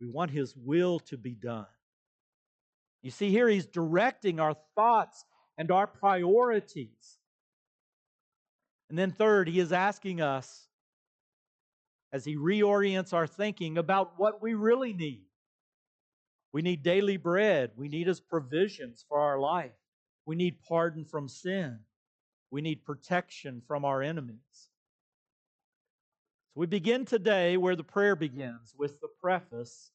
we 0.00 0.06
want 0.06 0.30
his 0.30 0.56
will 0.56 1.00
to 1.00 1.16
be 1.16 1.34
done. 1.34 1.66
You 3.02 3.10
see, 3.10 3.30
here 3.30 3.48
he's 3.48 3.66
directing 3.66 4.40
our 4.40 4.56
thoughts 4.74 5.24
and 5.58 5.70
our 5.70 5.86
priorities. 5.86 7.18
And 8.88 8.98
then, 8.98 9.10
third, 9.10 9.48
he 9.48 9.58
is 9.58 9.72
asking 9.72 10.20
us 10.20 10.68
as 12.12 12.24
he 12.24 12.36
reorients 12.36 13.12
our 13.12 13.26
thinking 13.26 13.78
about 13.78 14.14
what 14.16 14.40
we 14.40 14.54
really 14.54 14.92
need. 14.92 15.24
We 16.52 16.62
need 16.62 16.82
daily 16.82 17.16
bread, 17.16 17.72
we 17.76 17.88
need 17.88 18.06
his 18.06 18.20
provisions 18.20 19.04
for 19.06 19.18
our 19.20 19.38
life, 19.38 19.74
we 20.24 20.36
need 20.36 20.62
pardon 20.66 21.04
from 21.04 21.28
sin, 21.28 21.80
we 22.50 22.62
need 22.62 22.84
protection 22.84 23.60
from 23.66 23.84
our 23.84 24.02
enemies. 24.02 24.70
So 26.54 26.60
we 26.60 26.66
begin 26.66 27.04
today 27.04 27.56
where 27.56 27.76
the 27.76 27.84
prayer 27.84 28.16
begins 28.16 28.74
with 28.78 29.00
the 29.00 29.08
preface 29.20 29.90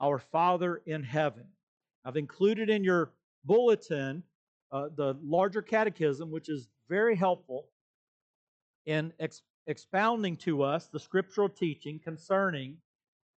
Our 0.00 0.18
Father 0.18 0.82
in 0.84 1.02
heaven. 1.02 1.46
I've 2.04 2.18
included 2.18 2.68
in 2.68 2.84
your 2.84 3.12
bulletin 3.44 4.24
uh, 4.72 4.88
the 4.94 5.16
larger 5.22 5.62
catechism, 5.62 6.30
which 6.30 6.50
is 6.50 6.68
very 6.88 7.16
helpful 7.16 7.68
in 8.86 9.12
ex- 9.18 9.42
expounding 9.66 10.36
to 10.38 10.62
us 10.62 10.86
the 10.86 11.00
scriptural 11.00 11.48
teaching 11.48 11.98
concerning 11.98 12.76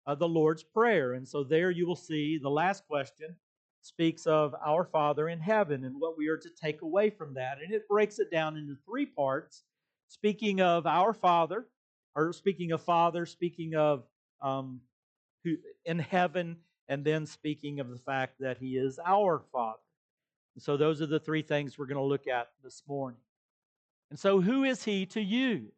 uh, 0.06 0.14
the 0.14 0.28
Lord's 0.28 0.62
Prayer. 0.62 1.14
And 1.14 1.26
so 1.26 1.44
there 1.44 1.70
you 1.70 1.86
will 1.86 1.96
see 1.96 2.38
the 2.38 2.50
last 2.50 2.86
question 2.86 3.34
speaks 3.82 4.26
of 4.26 4.54
our 4.64 4.84
Father 4.84 5.28
in 5.28 5.38
heaven 5.38 5.84
and 5.84 6.00
what 6.00 6.18
we 6.18 6.28
are 6.28 6.36
to 6.36 6.50
take 6.60 6.82
away 6.82 7.08
from 7.10 7.34
that. 7.34 7.58
And 7.62 7.72
it 7.72 7.88
breaks 7.88 8.18
it 8.18 8.30
down 8.30 8.56
into 8.56 8.76
three 8.84 9.06
parts 9.06 9.62
speaking 10.08 10.60
of 10.60 10.86
our 10.86 11.12
Father, 11.12 11.66
or 12.14 12.32
speaking 12.32 12.72
of 12.72 12.82
Father, 12.82 13.26
speaking 13.26 13.74
of 13.74 14.04
um, 14.40 14.80
who, 15.44 15.56
in 15.84 15.98
heaven, 15.98 16.56
and 16.88 17.04
then 17.04 17.26
speaking 17.26 17.80
of 17.80 17.90
the 17.90 17.98
fact 17.98 18.34
that 18.40 18.58
He 18.58 18.76
is 18.76 18.98
our 19.04 19.42
Father. 19.52 19.78
And 20.54 20.62
so 20.62 20.76
those 20.76 21.02
are 21.02 21.06
the 21.06 21.20
three 21.20 21.42
things 21.42 21.78
we're 21.78 21.86
going 21.86 21.96
to 21.96 22.02
look 22.02 22.26
at 22.28 22.48
this 22.62 22.82
morning. 22.88 23.20
And 24.10 24.18
so, 24.18 24.40
who 24.40 24.64
is 24.64 24.84
He 24.84 25.06
to 25.06 25.20
you? 25.20 25.72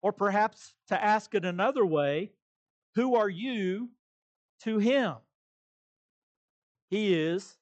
Or 0.00 0.12
perhaps 0.12 0.74
to 0.88 1.02
ask 1.02 1.34
it 1.34 1.44
another 1.44 1.86
way, 1.86 2.32
who 2.94 3.14
are 3.14 3.28
you 3.28 3.90
to 4.62 4.78
Him? 4.78 5.14
He 6.88 7.14
is 7.14 7.56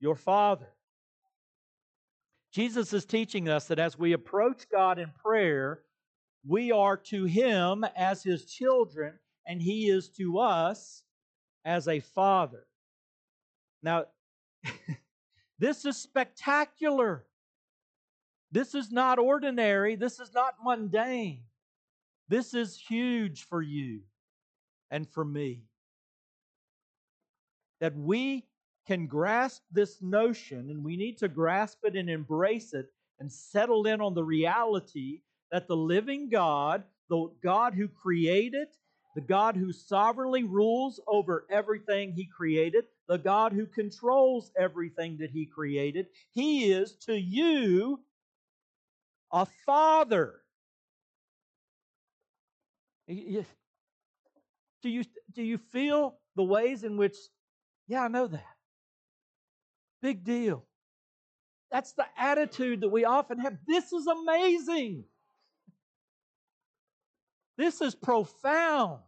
your 0.00 0.14
Father. 0.14 0.68
Jesus 2.52 2.92
is 2.92 3.04
teaching 3.04 3.48
us 3.48 3.66
that 3.66 3.78
as 3.78 3.98
we 3.98 4.12
approach 4.12 4.68
God 4.70 4.98
in 4.98 5.10
prayer, 5.10 5.82
we 6.46 6.72
are 6.72 6.96
to 6.96 7.24
Him 7.24 7.84
as 7.96 8.22
His 8.22 8.44
children, 8.44 9.14
and 9.46 9.60
He 9.60 9.88
is 9.90 10.08
to 10.10 10.38
us 10.38 11.02
as 11.64 11.88
a 11.88 12.00
Father. 12.00 12.66
Now, 13.82 14.06
this 15.58 15.84
is 15.84 15.96
spectacular. 15.96 17.24
This 18.50 18.74
is 18.74 18.90
not 18.90 19.18
ordinary. 19.18 19.96
This 19.96 20.20
is 20.20 20.32
not 20.32 20.54
mundane. 20.62 21.42
This 22.28 22.54
is 22.54 22.78
huge 22.78 23.44
for 23.44 23.62
you 23.62 24.00
and 24.90 25.08
for 25.08 25.24
me 25.24 25.62
that 27.80 27.96
we 27.96 28.44
can 28.86 29.06
grasp 29.06 29.62
this 29.70 30.00
notion 30.00 30.70
and 30.70 30.82
we 30.82 30.96
need 30.96 31.18
to 31.18 31.28
grasp 31.28 31.78
it 31.84 31.94
and 31.94 32.08
embrace 32.08 32.72
it 32.72 32.86
and 33.20 33.30
settle 33.30 33.86
in 33.86 34.00
on 34.00 34.14
the 34.14 34.24
reality 34.24 35.20
that 35.52 35.66
the 35.68 35.76
living 35.76 36.28
God, 36.28 36.84
the 37.08 37.30
God 37.42 37.74
who 37.74 37.88
created, 37.88 38.68
the 39.14 39.20
God 39.20 39.56
who 39.56 39.72
sovereignly 39.72 40.44
rules 40.44 41.00
over 41.06 41.46
everything 41.50 42.12
he 42.12 42.26
created, 42.26 42.84
the 43.08 43.18
God 43.18 43.52
who 43.52 43.66
controls 43.66 44.50
everything 44.58 45.16
that 45.18 45.30
he 45.30 45.46
created, 45.46 46.06
he 46.32 46.70
is 46.72 46.94
to 47.06 47.14
you 47.14 48.00
a 49.32 49.46
father. 49.66 50.40
Do 53.06 53.14
you, 54.90 55.04
do 55.34 55.42
you 55.42 55.58
feel 55.58 56.18
the 56.36 56.44
ways 56.44 56.84
in 56.84 56.96
which 56.96 57.16
yeah, 57.88 58.02
I 58.04 58.08
know 58.08 58.26
that. 58.26 58.44
Big 60.02 60.22
deal. 60.22 60.64
That's 61.72 61.92
the 61.92 62.04
attitude 62.16 62.82
that 62.82 62.90
we 62.90 63.04
often 63.04 63.38
have. 63.38 63.56
This 63.66 63.92
is 63.92 64.06
amazing. 64.06 65.04
This 67.56 67.80
is 67.80 67.94
profound. 67.94 69.00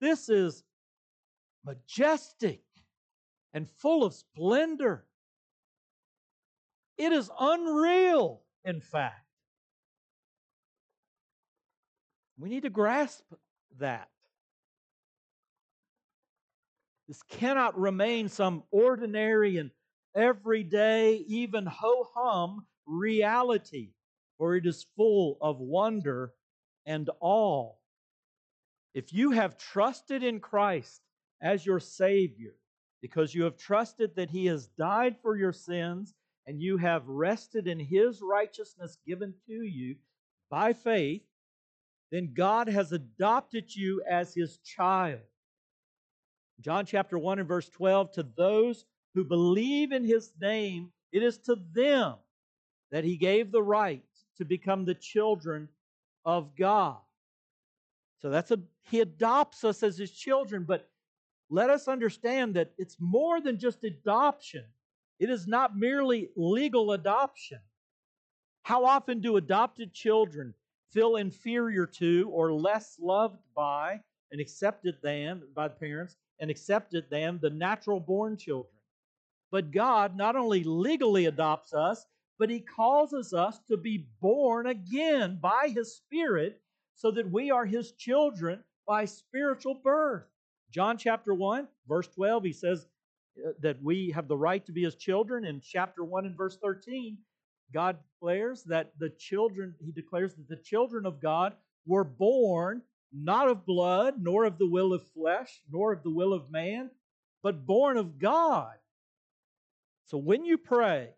This 0.00 0.28
is 0.28 0.62
majestic 1.64 2.62
and 3.52 3.68
full 3.68 4.04
of 4.04 4.14
splendor. 4.14 5.04
It 6.96 7.12
is 7.12 7.30
unreal, 7.38 8.42
in 8.64 8.80
fact. 8.80 9.26
We 12.38 12.48
need 12.48 12.62
to 12.62 12.70
grasp 12.70 13.24
that. 13.78 14.08
This 17.06 17.22
cannot 17.24 17.78
remain 17.78 18.28
some 18.28 18.62
ordinary 18.70 19.58
and 19.58 19.70
everyday, 20.14 21.16
even 21.26 21.66
ho 21.66 22.06
hum 22.14 22.66
reality, 22.86 23.90
for 24.38 24.56
it 24.56 24.64
is 24.64 24.86
full 24.96 25.36
of 25.40 25.58
wonder 25.58 26.32
and 26.86 27.10
awe. 27.20 27.72
If 28.94 29.12
you 29.12 29.32
have 29.32 29.58
trusted 29.58 30.22
in 30.22 30.40
Christ 30.40 31.00
as 31.42 31.66
your 31.66 31.80
Savior, 31.80 32.54
because 33.02 33.34
you 33.34 33.44
have 33.44 33.56
trusted 33.56 34.14
that 34.16 34.30
He 34.30 34.46
has 34.46 34.66
died 34.78 35.16
for 35.20 35.36
your 35.36 35.52
sins 35.52 36.14
and 36.50 36.60
you 36.60 36.76
have 36.78 37.06
rested 37.06 37.68
in 37.68 37.78
His 37.78 38.20
righteousness 38.20 38.98
given 39.06 39.32
to 39.46 39.62
you 39.62 39.94
by 40.50 40.72
faith, 40.72 41.22
then 42.10 42.34
God 42.34 42.68
has 42.68 42.90
adopted 42.90 43.72
you 43.72 44.02
as 44.10 44.34
His 44.34 44.58
child. 44.58 45.20
John 46.60 46.86
chapter 46.86 47.16
1 47.16 47.38
and 47.38 47.46
verse 47.46 47.68
12 47.68 48.10
to 48.14 48.26
those 48.36 48.84
who 49.14 49.22
believe 49.22 49.92
in 49.92 50.04
his 50.04 50.32
name, 50.40 50.90
it 51.12 51.22
is 51.22 51.38
to 51.38 51.56
them 51.72 52.16
that 52.90 53.04
he 53.04 53.16
gave 53.16 53.52
the 53.52 53.62
right 53.62 54.02
to 54.38 54.44
become 54.44 54.84
the 54.84 54.94
children 54.94 55.68
of 56.24 56.56
God. 56.56 56.98
So 58.20 58.28
that's 58.28 58.50
a 58.50 58.58
he 58.82 58.98
adopts 58.98 59.62
us 59.62 59.84
as 59.84 59.96
his 59.96 60.10
children, 60.10 60.64
but 60.64 60.90
let 61.48 61.70
us 61.70 61.86
understand 61.86 62.54
that 62.54 62.72
it's 62.76 62.96
more 62.98 63.40
than 63.40 63.56
just 63.56 63.84
adoption. 63.84 64.64
It 65.20 65.28
is 65.30 65.46
not 65.46 65.76
merely 65.76 66.30
legal 66.34 66.92
adoption. 66.92 67.60
How 68.62 68.86
often 68.86 69.20
do 69.20 69.36
adopted 69.36 69.92
children 69.92 70.54
feel 70.90 71.16
inferior 71.16 71.86
to 71.86 72.28
or 72.32 72.52
less 72.52 72.96
loved 72.98 73.38
by 73.54 74.00
and 74.32 74.40
accepted 74.40 74.96
than 75.02 75.42
by 75.54 75.68
the 75.68 75.74
parents 75.74 76.16
and 76.40 76.50
accepted 76.50 77.04
than 77.10 77.38
the 77.38 77.50
natural 77.50 78.00
born 78.00 78.36
children. 78.36 78.72
But 79.50 79.72
God 79.72 80.16
not 80.16 80.36
only 80.36 80.64
legally 80.64 81.26
adopts 81.26 81.74
us, 81.74 82.06
but 82.38 82.48
He 82.48 82.60
causes 82.60 83.34
us 83.34 83.58
to 83.68 83.76
be 83.76 84.06
born 84.20 84.68
again 84.68 85.38
by 85.40 85.70
His 85.74 85.94
Spirit 85.94 86.60
so 86.94 87.10
that 87.10 87.30
we 87.30 87.50
are 87.50 87.66
His 87.66 87.92
children 87.92 88.64
by 88.86 89.04
spiritual 89.04 89.74
birth. 89.74 90.24
John 90.70 90.96
chapter 90.96 91.34
1, 91.34 91.68
verse 91.86 92.08
12, 92.08 92.44
He 92.44 92.52
says 92.52 92.86
that 93.60 93.82
we 93.82 94.10
have 94.10 94.28
the 94.28 94.36
right 94.36 94.64
to 94.66 94.72
be 94.72 94.82
His 94.82 94.96
children. 94.96 95.44
In 95.44 95.60
chapter 95.60 96.04
1 96.04 96.26
and 96.26 96.36
verse 96.36 96.58
13, 96.62 97.18
God 97.72 97.98
declares 98.14 98.64
that 98.64 98.92
the 98.98 99.10
children, 99.10 99.74
He 99.80 99.92
declares 99.92 100.34
that 100.34 100.48
the 100.48 100.56
children 100.56 101.06
of 101.06 101.20
God 101.20 101.54
were 101.86 102.04
born 102.04 102.82
not 103.12 103.48
of 103.48 103.66
blood, 103.66 104.14
nor 104.20 104.44
of 104.44 104.58
the 104.58 104.68
will 104.68 104.92
of 104.92 105.02
flesh, 105.12 105.62
nor 105.70 105.92
of 105.92 106.02
the 106.02 106.10
will 106.10 106.32
of 106.32 106.50
man, 106.50 106.90
but 107.42 107.66
born 107.66 107.96
of 107.96 108.18
God. 108.18 108.74
So 110.06 110.18
when 110.18 110.44
you 110.44 110.58
pray, 110.58 111.10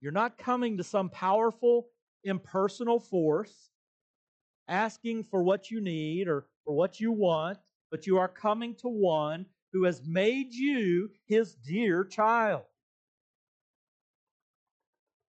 you're 0.00 0.12
not 0.12 0.38
coming 0.38 0.76
to 0.76 0.84
some 0.84 1.08
powerful, 1.08 1.88
impersonal 2.24 3.00
force 3.00 3.70
asking 4.68 5.24
for 5.24 5.42
what 5.42 5.70
you 5.70 5.80
need 5.80 6.28
or 6.28 6.46
for 6.64 6.74
what 6.74 7.00
you 7.00 7.12
want, 7.12 7.58
but 7.90 8.06
you 8.06 8.18
are 8.18 8.28
coming 8.28 8.74
to 8.76 8.88
one 8.88 9.46
who 9.74 9.84
has 9.84 10.00
made 10.06 10.54
you 10.54 11.10
his 11.26 11.54
dear 11.54 12.04
child. 12.04 12.62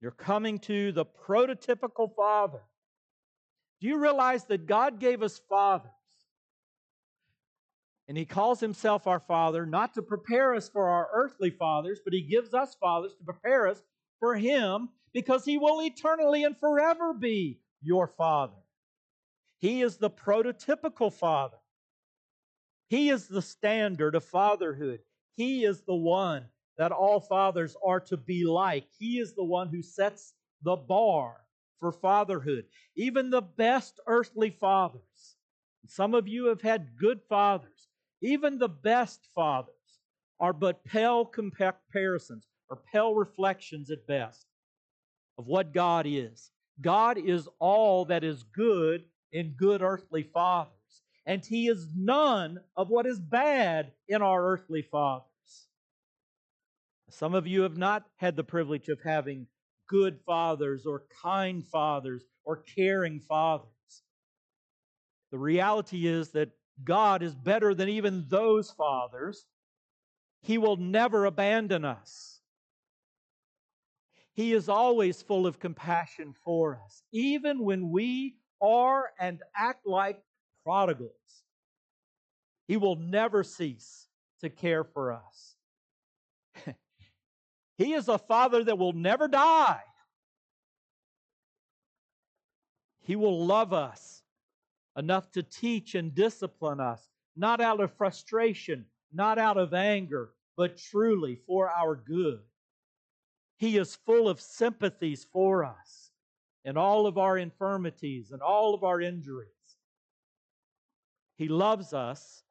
You're 0.01 0.11
coming 0.11 0.59
to 0.59 0.91
the 0.91 1.05
prototypical 1.05 2.13
father 2.15 2.61
do 3.83 3.89
you 3.89 3.97
realize 3.97 4.45
that 4.45 4.65
God 4.65 5.01
gave 5.01 5.21
us 5.21 5.41
fathers? 5.49 5.91
And 8.07 8.17
He 8.17 8.23
calls 8.23 8.61
Himself 8.61 9.07
our 9.07 9.19
Father 9.19 9.65
not 9.65 9.93
to 9.95 10.01
prepare 10.01 10.55
us 10.55 10.69
for 10.69 10.87
our 10.87 11.09
earthly 11.13 11.49
fathers, 11.49 11.99
but 12.01 12.13
He 12.13 12.21
gives 12.21 12.53
us 12.53 12.77
fathers 12.79 13.13
to 13.15 13.25
prepare 13.25 13.67
us 13.67 13.83
for 14.21 14.35
Him 14.35 14.87
because 15.13 15.43
He 15.43 15.57
will 15.57 15.81
eternally 15.81 16.45
and 16.45 16.57
forever 16.57 17.13
be 17.13 17.59
your 17.81 18.07
Father. 18.07 18.53
He 19.57 19.81
is 19.81 19.97
the 19.97 20.09
prototypical 20.09 21.11
Father. 21.11 21.57
He 22.93 23.09
is 23.09 23.27
the 23.27 23.41
standard 23.41 24.13
of 24.13 24.23
fatherhood. 24.23 24.99
He 25.35 25.65
is 25.65 25.81
the 25.81 25.95
one 25.95 26.45
that 26.77 26.91
all 26.91 27.19
fathers 27.19 27.75
are 27.83 27.99
to 28.01 28.17
be 28.17 28.45
like. 28.45 28.85
He 28.99 29.17
is 29.17 29.33
the 29.33 29.43
one 29.43 29.69
who 29.69 29.81
sets 29.81 30.35
the 30.61 30.75
bar 30.75 31.37
for 31.79 31.91
fatherhood. 31.91 32.65
Even 32.95 33.31
the 33.31 33.41
best 33.41 33.99
earthly 34.05 34.51
fathers, 34.51 35.37
some 35.87 36.13
of 36.13 36.27
you 36.27 36.45
have 36.45 36.61
had 36.61 36.95
good 36.95 37.19
fathers, 37.27 37.87
even 38.21 38.59
the 38.59 38.69
best 38.69 39.27
fathers 39.33 39.73
are 40.39 40.53
but 40.53 40.85
pale 40.85 41.25
comparisons 41.25 42.45
or 42.69 42.79
pale 42.93 43.15
reflections 43.15 43.89
at 43.89 44.05
best 44.05 44.45
of 45.39 45.47
what 45.47 45.73
God 45.73 46.05
is. 46.07 46.51
God 46.79 47.17
is 47.17 47.49
all 47.57 48.05
that 48.05 48.23
is 48.23 48.43
good 48.43 49.05
in 49.31 49.55
good 49.57 49.81
earthly 49.81 50.21
fathers, 50.21 50.77
and 51.25 51.45
He 51.45 51.67
is 51.67 51.87
none 51.95 52.59
of 52.75 52.89
what 52.89 53.05
is 53.05 53.19
bad 53.19 53.91
in 54.07 54.21
our 54.21 54.45
earthly 54.45 54.81
fathers. 54.81 55.27
Some 57.09 57.33
of 57.35 57.47
you 57.47 57.61
have 57.61 57.77
not 57.77 58.05
had 58.17 58.35
the 58.35 58.43
privilege 58.43 58.89
of 58.89 58.99
having 59.03 59.47
good 59.87 60.19
fathers 60.25 60.85
or 60.85 61.03
kind 61.21 61.65
fathers 61.65 62.23
or 62.43 62.63
caring 62.75 63.19
fathers. 63.19 63.67
The 65.31 65.37
reality 65.37 66.07
is 66.07 66.29
that 66.31 66.49
God 66.83 67.21
is 67.21 67.35
better 67.35 67.73
than 67.73 67.89
even 67.89 68.25
those 68.29 68.71
fathers. 68.71 69.45
He 70.41 70.57
will 70.57 70.77
never 70.77 71.25
abandon 71.25 71.85
us. 71.85 72.41
He 74.33 74.53
is 74.53 74.67
always 74.67 75.21
full 75.21 75.45
of 75.45 75.59
compassion 75.59 76.33
for 76.43 76.81
us, 76.83 77.03
even 77.11 77.63
when 77.63 77.91
we 77.91 78.37
are 78.61 79.11
and 79.19 79.41
act 79.55 79.85
like 79.85 80.19
prodigals. 80.63 81.11
He 82.67 82.77
will 82.77 82.95
never 82.95 83.43
cease 83.43 84.07
to 84.41 84.49
care 84.49 84.83
for 84.83 85.13
us. 85.13 85.55
he 87.77 87.93
is 87.93 88.07
a 88.07 88.17
father 88.17 88.63
that 88.63 88.77
will 88.77 88.93
never 88.93 89.27
die. 89.27 89.81
He 93.01 93.15
will 93.15 93.45
love 93.45 93.73
us 93.73 94.23
enough 94.97 95.31
to 95.31 95.43
teach 95.43 95.95
and 95.95 96.15
discipline 96.15 96.79
us, 96.79 97.09
not 97.35 97.59
out 97.59 97.81
of 97.81 97.91
frustration, 97.93 98.85
not 99.11 99.37
out 99.37 99.57
of 99.57 99.73
anger, 99.73 100.31
but 100.55 100.77
truly 100.77 101.35
for 101.47 101.69
our 101.69 101.95
good. 101.95 102.39
He 103.57 103.77
is 103.77 103.95
full 103.95 104.29
of 104.29 104.41
sympathies 104.41 105.25
for 105.31 105.63
us 105.63 106.11
in 106.65 106.77
all 106.77 107.07
of 107.07 107.17
our 107.17 107.37
infirmities 107.37 108.31
and 108.31 108.41
all 108.41 108.73
of 108.73 108.83
our 108.83 109.01
injuries. 109.01 109.49
He 111.37 111.47
loves 111.47 111.93
us 111.93 112.43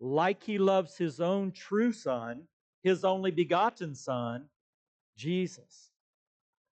like 0.00 0.42
he 0.42 0.58
loves 0.58 0.96
his 0.96 1.20
own 1.20 1.52
true 1.52 1.92
son, 1.92 2.42
his 2.82 3.04
only 3.04 3.30
begotten 3.30 3.94
son, 3.94 4.46
Jesus. 5.16 5.90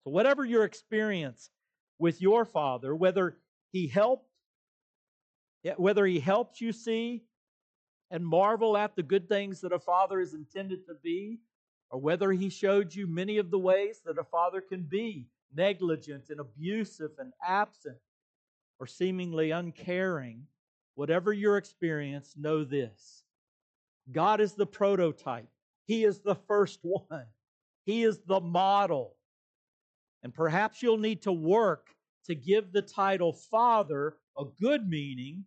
So, 0.03 0.11
whatever 0.11 0.43
your 0.43 0.63
experience 0.63 1.51
with 1.99 2.21
your 2.21 2.45
father, 2.45 2.95
whether 2.95 3.37
he 3.71 3.87
helped, 3.87 4.27
whether 5.77 6.05
he 6.05 6.19
helped 6.19 6.59
you 6.59 6.71
see 6.71 7.23
and 8.09 8.25
marvel 8.25 8.75
at 8.75 8.95
the 8.95 9.03
good 9.03 9.29
things 9.29 9.61
that 9.61 9.71
a 9.71 9.79
father 9.79 10.19
is 10.19 10.33
intended 10.33 10.85
to 10.87 10.95
be, 11.03 11.39
or 11.91 11.99
whether 11.99 12.31
he 12.31 12.49
showed 12.49 12.95
you 12.95 13.05
many 13.05 13.37
of 13.37 13.51
the 13.51 13.59
ways 13.59 14.01
that 14.05 14.17
a 14.17 14.23
father 14.23 14.61
can 14.61 14.81
be 14.81 15.27
negligent 15.53 16.29
and 16.29 16.39
abusive 16.39 17.11
and 17.19 17.33
absent 17.45 17.97
or 18.79 18.87
seemingly 18.87 19.51
uncaring, 19.51 20.47
whatever 20.95 21.33
your 21.33 21.57
experience, 21.57 22.33
know 22.37 22.63
this 22.63 23.23
God 24.11 24.41
is 24.41 24.53
the 24.53 24.65
prototype, 24.65 25.49
He 25.85 26.03
is 26.03 26.19
the 26.19 26.35
first 26.35 26.79
one, 26.83 27.25
He 27.85 28.03
is 28.03 28.19
the 28.25 28.39
model. 28.39 29.15
And 30.23 30.33
perhaps 30.33 30.83
you'll 30.83 30.97
need 30.97 31.23
to 31.23 31.31
work 31.31 31.87
to 32.25 32.35
give 32.35 32.71
the 32.71 32.83
title 32.83 33.33
Father 33.33 34.17
a 34.37 34.43
good 34.61 34.87
meaning. 34.87 35.45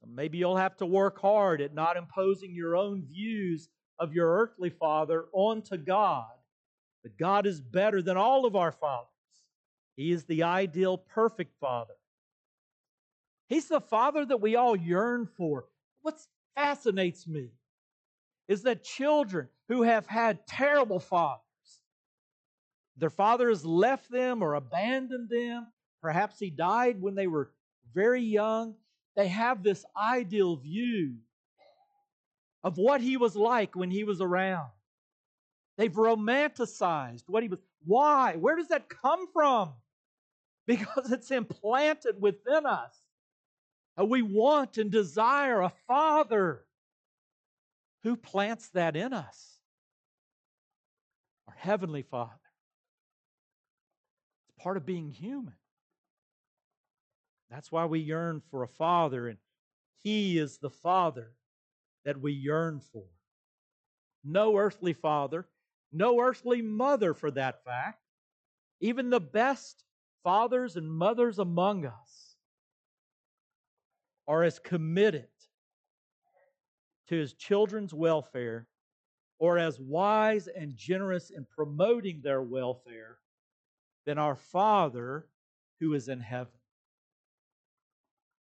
So 0.00 0.08
maybe 0.12 0.38
you'll 0.38 0.56
have 0.56 0.76
to 0.78 0.86
work 0.86 1.20
hard 1.20 1.60
at 1.60 1.74
not 1.74 1.96
imposing 1.96 2.52
your 2.52 2.76
own 2.76 3.04
views 3.06 3.68
of 3.98 4.12
your 4.12 4.28
earthly 4.38 4.70
father 4.70 5.26
onto 5.32 5.76
God. 5.76 6.26
But 7.02 7.16
God 7.16 7.46
is 7.46 7.60
better 7.60 8.02
than 8.02 8.16
all 8.16 8.44
of 8.44 8.56
our 8.56 8.72
fathers. 8.72 9.08
He 9.96 10.12
is 10.12 10.24
the 10.24 10.42
ideal, 10.42 10.98
perfect 10.98 11.54
father. 11.60 11.94
He's 13.48 13.68
the 13.68 13.80
father 13.80 14.24
that 14.26 14.40
we 14.40 14.56
all 14.56 14.76
yearn 14.76 15.26
for. 15.26 15.64
What 16.02 16.20
fascinates 16.54 17.26
me 17.26 17.50
is 18.46 18.62
that 18.62 18.84
children 18.84 19.48
who 19.68 19.82
have 19.82 20.06
had 20.06 20.46
terrible 20.46 21.00
fathers, 21.00 21.42
their 22.96 23.10
father 23.10 23.48
has 23.48 23.64
left 23.64 24.10
them 24.10 24.42
or 24.42 24.54
abandoned 24.54 25.28
them, 25.30 25.66
perhaps 26.02 26.38
he 26.38 26.50
died 26.50 27.00
when 27.00 27.14
they 27.14 27.26
were 27.26 27.50
very 27.94 28.22
young, 28.22 28.74
they 29.16 29.28
have 29.28 29.62
this 29.62 29.84
ideal 29.96 30.56
view 30.56 31.16
of 32.62 32.76
what 32.76 33.00
he 33.00 33.16
was 33.16 33.34
like 33.34 33.74
when 33.74 33.90
he 33.90 34.04
was 34.04 34.20
around. 34.20 34.68
They've 35.76 35.92
romanticized 35.92 37.24
what 37.28 37.42
he 37.42 37.48
was. 37.48 37.60
Why? 37.84 38.34
Where 38.34 38.56
does 38.56 38.68
that 38.68 38.88
come 38.88 39.26
from? 39.32 39.72
Because 40.66 41.12
it's 41.12 41.30
implanted 41.30 42.20
within 42.20 42.66
us. 42.66 42.94
And 43.98 44.08
we 44.08 44.22
want 44.22 44.78
and 44.78 44.92
desire 44.92 45.60
a 45.60 45.72
father. 45.88 46.64
Who 48.04 48.16
plants 48.16 48.68
that 48.70 48.94
in 48.94 49.12
us? 49.12 49.58
Our 51.48 51.54
Heavenly 51.58 52.02
Father. 52.02 52.30
It's 54.48 54.62
part 54.62 54.76
of 54.76 54.86
being 54.86 55.10
human. 55.10 55.54
That's 57.50 57.72
why 57.72 57.86
we 57.86 57.98
yearn 57.98 58.40
for 58.52 58.62
a 58.62 58.68
father, 58.68 59.26
and 59.26 59.38
He 60.04 60.38
is 60.38 60.58
the 60.58 60.70
Father 60.70 61.32
that 62.04 62.20
we 62.20 62.32
yearn 62.32 62.80
for. 62.92 63.04
No 64.22 64.56
earthly 64.58 64.92
father, 64.92 65.48
no 65.92 66.20
earthly 66.20 66.62
mother 66.62 67.14
for 67.14 67.32
that 67.32 67.64
fact, 67.64 68.00
even 68.80 69.10
the 69.10 69.20
best 69.20 69.82
fathers 70.22 70.76
and 70.76 70.88
mothers 70.88 71.40
among 71.40 71.84
us 71.84 72.07
are 74.28 74.44
as 74.44 74.58
committed 74.58 75.26
to 77.08 77.16
his 77.16 77.32
children's 77.32 77.94
welfare 77.94 78.68
or 79.38 79.58
as 79.58 79.80
wise 79.80 80.46
and 80.48 80.76
generous 80.76 81.30
in 81.30 81.46
promoting 81.46 82.20
their 82.22 82.42
welfare 82.42 83.16
than 84.04 84.18
our 84.18 84.36
Father 84.36 85.26
who 85.80 85.94
is 85.94 86.08
in 86.08 86.20
heaven. 86.20 86.52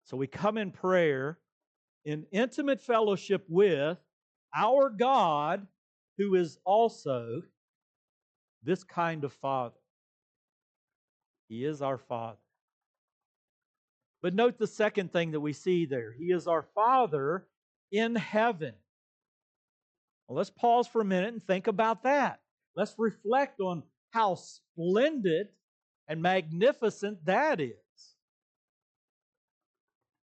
So 0.05 0.17
we 0.17 0.27
come 0.27 0.57
in 0.57 0.71
prayer 0.71 1.37
in 2.05 2.25
intimate 2.31 2.81
fellowship 2.81 3.43
with 3.47 3.97
our 4.55 4.89
God, 4.89 5.67
who 6.17 6.35
is 6.35 6.57
also 6.63 7.41
this 8.63 8.83
kind 8.83 9.23
of 9.23 9.33
Father. 9.33 9.75
He 11.49 11.65
is 11.65 11.81
our 11.81 11.97
Father. 11.97 12.37
But 14.25 14.33
note 14.33 14.57
the 14.57 14.65
second 14.65 15.13
thing 15.13 15.33
that 15.33 15.39
we 15.39 15.53
see 15.53 15.85
there 15.85 16.11
He 16.11 16.31
is 16.31 16.47
our 16.47 16.65
Father 16.73 17.45
in 17.91 18.15
heaven. 18.15 18.73
Well, 20.27 20.37
let's 20.37 20.49
pause 20.49 20.87
for 20.87 20.99
a 20.99 21.05
minute 21.05 21.31
and 21.31 21.43
think 21.45 21.67
about 21.67 22.01
that. 22.01 22.39
Let's 22.75 22.95
reflect 22.97 23.59
on 23.59 23.83
how 24.09 24.33
splendid 24.33 25.49
and 26.07 26.23
magnificent 26.23 27.23
that 27.25 27.61
is. 27.61 27.75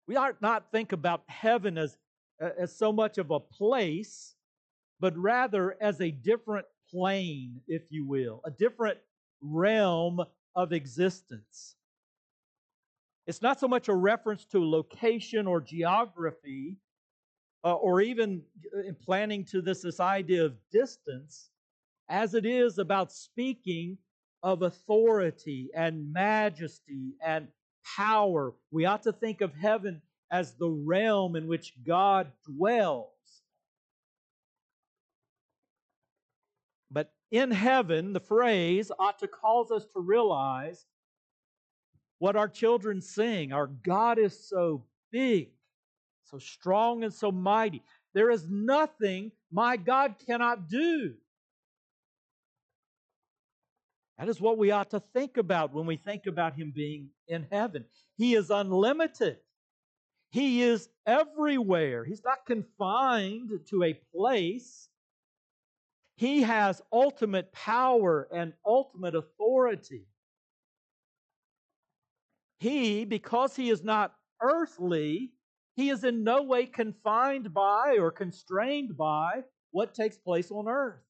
We 0.06 0.16
ought 0.16 0.40
not 0.40 0.72
think 0.72 0.92
about 0.92 1.24
heaven 1.26 1.76
as, 1.76 1.98
as 2.40 2.74
so 2.74 2.94
much 2.94 3.18
of 3.18 3.30
a 3.30 3.38
place, 3.38 4.34
but 4.98 5.14
rather 5.14 5.76
as 5.78 6.00
a 6.00 6.10
different 6.10 6.64
plane, 6.90 7.60
if 7.68 7.82
you 7.90 8.06
will, 8.06 8.40
a 8.46 8.50
different 8.50 8.96
realm 9.42 10.22
of 10.56 10.72
existence. 10.72 11.76
It's 13.30 13.42
not 13.42 13.60
so 13.60 13.68
much 13.68 13.86
a 13.86 13.94
reference 13.94 14.44
to 14.46 14.58
location 14.58 15.46
or 15.46 15.60
geography, 15.60 16.78
uh, 17.62 17.74
or 17.74 18.00
even 18.00 18.42
in 18.84 18.96
planning 18.96 19.44
to 19.52 19.62
this, 19.62 19.82
this 19.82 20.00
idea 20.00 20.44
of 20.46 20.56
distance, 20.72 21.50
as 22.08 22.34
it 22.34 22.44
is 22.44 22.78
about 22.78 23.12
speaking 23.12 23.98
of 24.42 24.62
authority 24.62 25.70
and 25.76 26.12
majesty 26.12 27.12
and 27.24 27.46
power. 27.96 28.52
We 28.72 28.86
ought 28.86 29.04
to 29.04 29.12
think 29.12 29.42
of 29.42 29.54
heaven 29.54 30.02
as 30.32 30.54
the 30.54 30.68
realm 30.68 31.36
in 31.36 31.46
which 31.46 31.74
God 31.86 32.32
dwells. 32.44 33.12
But 36.90 37.12
in 37.30 37.52
heaven, 37.52 38.12
the 38.12 38.18
phrase 38.18 38.90
ought 38.98 39.20
to 39.20 39.28
cause 39.28 39.70
us 39.70 39.86
to 39.92 40.00
realize 40.00 40.84
what 42.20 42.36
our 42.36 42.48
children 42.48 43.00
sing. 43.00 43.52
Our 43.52 43.66
God 43.66 44.18
is 44.18 44.38
so 44.48 44.84
big, 45.10 45.48
so 46.24 46.38
strong, 46.38 47.02
and 47.02 47.12
so 47.12 47.32
mighty. 47.32 47.82
There 48.14 48.30
is 48.30 48.46
nothing 48.48 49.32
my 49.50 49.76
God 49.76 50.14
cannot 50.24 50.68
do. 50.68 51.14
That 54.18 54.28
is 54.28 54.38
what 54.38 54.58
we 54.58 54.70
ought 54.70 54.90
to 54.90 55.00
think 55.14 55.38
about 55.38 55.72
when 55.72 55.86
we 55.86 55.96
think 55.96 56.26
about 56.26 56.54
Him 56.54 56.72
being 56.76 57.08
in 57.26 57.46
heaven. 57.50 57.86
He 58.18 58.34
is 58.34 58.50
unlimited, 58.50 59.38
He 60.30 60.62
is 60.62 60.90
everywhere. 61.06 62.04
He's 62.04 62.22
not 62.22 62.44
confined 62.46 63.50
to 63.70 63.82
a 63.82 63.98
place. 64.14 64.88
He 66.16 66.42
has 66.42 66.82
ultimate 66.92 67.50
power 67.50 68.28
and 68.30 68.52
ultimate 68.66 69.14
authority. 69.14 70.04
He, 72.60 73.06
because 73.06 73.56
He 73.56 73.70
is 73.70 73.82
not 73.82 74.14
earthly, 74.40 75.32
He 75.74 75.88
is 75.90 76.04
in 76.04 76.22
no 76.22 76.42
way 76.42 76.66
confined 76.66 77.52
by 77.52 77.96
or 77.98 78.12
constrained 78.12 78.96
by 78.96 79.42
what 79.70 79.94
takes 79.94 80.18
place 80.18 80.50
on 80.50 80.68
earth. 80.68 81.00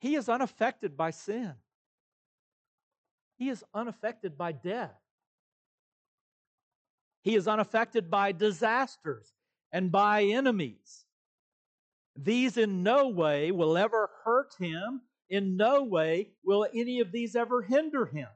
He 0.00 0.16
is 0.16 0.28
unaffected 0.28 0.96
by 0.96 1.12
sin. 1.12 1.54
He 3.38 3.48
is 3.48 3.64
unaffected 3.72 4.36
by 4.36 4.52
death. 4.52 4.98
He 7.22 7.36
is 7.36 7.46
unaffected 7.46 8.10
by 8.10 8.32
disasters 8.32 9.32
and 9.70 9.92
by 9.92 10.24
enemies. 10.24 11.04
These 12.16 12.56
in 12.56 12.82
no 12.82 13.08
way 13.08 13.52
will 13.52 13.76
ever 13.76 14.10
hurt 14.24 14.54
him. 14.58 15.02
In 15.30 15.56
no 15.56 15.84
way 15.84 16.32
will 16.44 16.66
any 16.74 16.98
of 16.98 17.12
these 17.12 17.36
ever 17.36 17.62
hinder 17.62 18.06
him. 18.06 18.28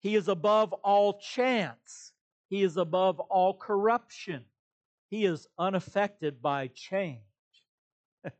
He 0.00 0.14
is 0.14 0.28
above 0.28 0.72
all 0.72 1.18
chance. 1.18 2.12
He 2.48 2.62
is 2.62 2.76
above 2.76 3.20
all 3.20 3.54
corruption. 3.54 4.44
He 5.10 5.24
is 5.24 5.46
unaffected 5.58 6.40
by 6.40 6.68
change. 6.68 7.20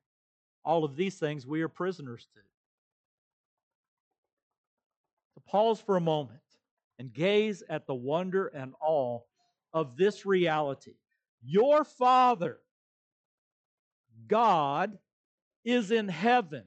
all 0.65 0.85
of 0.85 0.97
these 0.97 1.19
things 1.19 1.47
we 1.47 1.63
are 1.63 1.69
prisoners 1.69 2.27
to. 2.35 2.41
To 5.35 5.41
pause 5.49 5.81
for 5.81 5.97
a 5.97 6.01
moment 6.01 6.41
and 6.99 7.13
gaze 7.13 7.63
at 7.69 7.87
the 7.87 7.95
wonder 7.95 8.49
and 8.49 8.75
awe 8.81 9.21
of 9.73 9.97
this 9.97 10.27
reality. 10.27 10.95
Your 11.43 11.85
Father, 11.85 12.59
God, 14.27 14.99
is 15.65 15.91
in 15.91 16.09
heaven. 16.09 16.65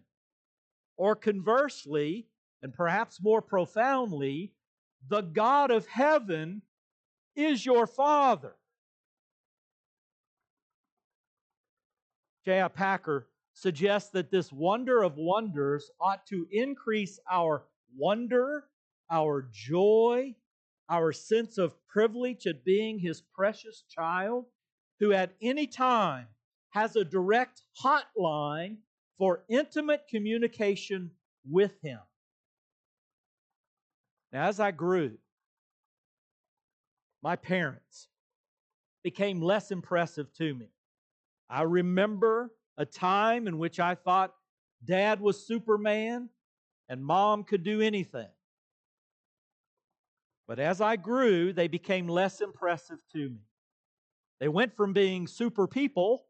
Or 0.98 1.16
conversely, 1.16 2.28
and 2.62 2.72
perhaps 2.72 3.20
more 3.22 3.42
profoundly, 3.42 4.54
the 5.10 5.22
God 5.22 5.72
of 5.72 5.88
heaven 5.88 6.62
is 7.36 7.66
your 7.66 7.88
Father. 7.88 8.56
J.I. 12.46 12.68
Packer 12.70 13.28
suggests 13.54 14.10
that 14.12 14.32
this 14.32 14.52
wonder 14.52 15.04
of 15.04 15.16
wonders 15.18 15.90
ought 16.00 16.26
to 16.28 16.48
increase 16.52 17.20
our 17.30 17.64
wonder, 17.96 18.66
our 19.12 19.48
joy, 19.52 20.34
our 20.90 21.12
sense 21.12 21.58
of 21.58 21.76
privilege 21.88 22.48
at 22.48 22.66
being 22.66 23.00
His 23.00 23.22
precious 23.22 23.84
child, 23.90 24.46
who 25.00 25.14
at 25.14 25.34
any 25.42 25.68
time 25.68 26.28
has 26.72 26.96
a 26.96 27.06
direct 27.06 27.62
hotline 27.84 28.78
for 29.18 29.44
intimate 29.50 30.08
communication 30.10 31.12
with 31.50 31.74
Him. 31.84 32.00
Now, 34.32 34.48
as 34.48 34.60
I 34.60 34.72
grew, 34.72 35.18
my 37.22 37.36
parents 37.36 38.08
became 39.04 39.42
less 39.42 39.72
impressive 39.72 40.32
to 40.34 40.54
me. 40.54 40.68
I 41.50 41.64
remember 41.64 42.52
a 42.78 42.86
time 42.86 43.48
in 43.48 43.58
which 43.58 43.80
I 43.80 43.96
thought 43.96 44.34
dad 44.86 45.20
was 45.20 45.46
Superman 45.46 46.30
and 46.88 47.04
mom 47.04 47.44
could 47.44 47.64
do 47.64 47.82
anything. 47.82 48.30
But 50.48 50.60
as 50.60 50.82
I 50.82 50.96
grew, 50.96 51.54
they 51.54 51.68
became 51.68 52.08
less 52.08 52.42
impressive 52.42 53.00
to 53.14 53.30
me. 53.30 53.42
They 54.40 54.48
went 54.48 54.76
from 54.76 54.92
being 54.92 55.28
super 55.28 55.68
people, 55.68 56.26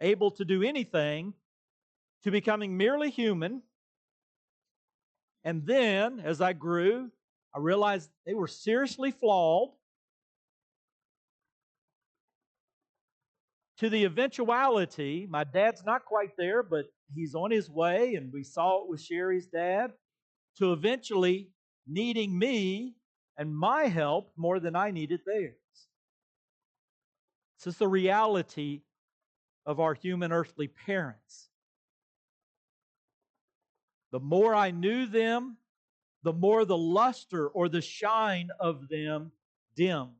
able 0.00 0.30
to 0.32 0.44
do 0.44 0.62
anything, 0.62 1.34
to 2.22 2.30
becoming 2.30 2.76
merely 2.76 3.10
human 3.10 3.62
and 5.44 5.66
then, 5.66 6.20
as 6.20 6.40
I 6.40 6.52
grew, 6.52 7.10
I 7.54 7.58
realized 7.58 8.10
they 8.26 8.34
were 8.34 8.48
seriously 8.48 9.10
flawed 9.10 9.70
to 13.78 13.90
the 13.90 14.04
eventuality. 14.04 15.26
My 15.28 15.44
dad's 15.44 15.84
not 15.84 16.04
quite 16.04 16.30
there, 16.38 16.62
but 16.62 16.86
he's 17.14 17.34
on 17.34 17.50
his 17.50 17.68
way, 17.68 18.14
and 18.14 18.32
we 18.32 18.44
saw 18.44 18.82
it 18.82 18.88
with 18.88 19.00
Sherry's 19.00 19.46
dad, 19.46 19.92
to 20.58 20.72
eventually 20.72 21.50
needing 21.86 22.38
me 22.38 22.94
and 23.36 23.54
my 23.54 23.84
help 23.84 24.32
more 24.36 24.60
than 24.60 24.76
I 24.76 24.90
needed 24.90 25.20
theirs. 25.26 25.56
This 27.58 27.74
is 27.74 27.78
the 27.78 27.88
reality 27.88 28.82
of 29.66 29.80
our 29.80 29.94
human 29.94 30.32
earthly 30.32 30.68
parents. 30.68 31.48
The 34.12 34.20
more 34.20 34.54
I 34.54 34.70
knew 34.70 35.06
them, 35.06 35.56
the 36.22 36.32
more 36.32 36.64
the 36.64 36.76
luster 36.76 37.48
or 37.48 37.68
the 37.68 37.80
shine 37.80 38.50
of 38.60 38.88
them 38.88 39.32
dimmed. 39.74 40.10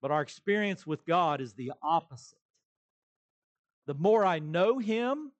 But 0.00 0.12
our 0.12 0.22
experience 0.22 0.86
with 0.86 1.04
God 1.04 1.40
is 1.40 1.52
the 1.54 1.72
opposite. 1.82 2.38
The 3.86 3.94
more 3.94 4.24
I 4.24 4.38
know 4.38 4.78
Him, 4.78 5.32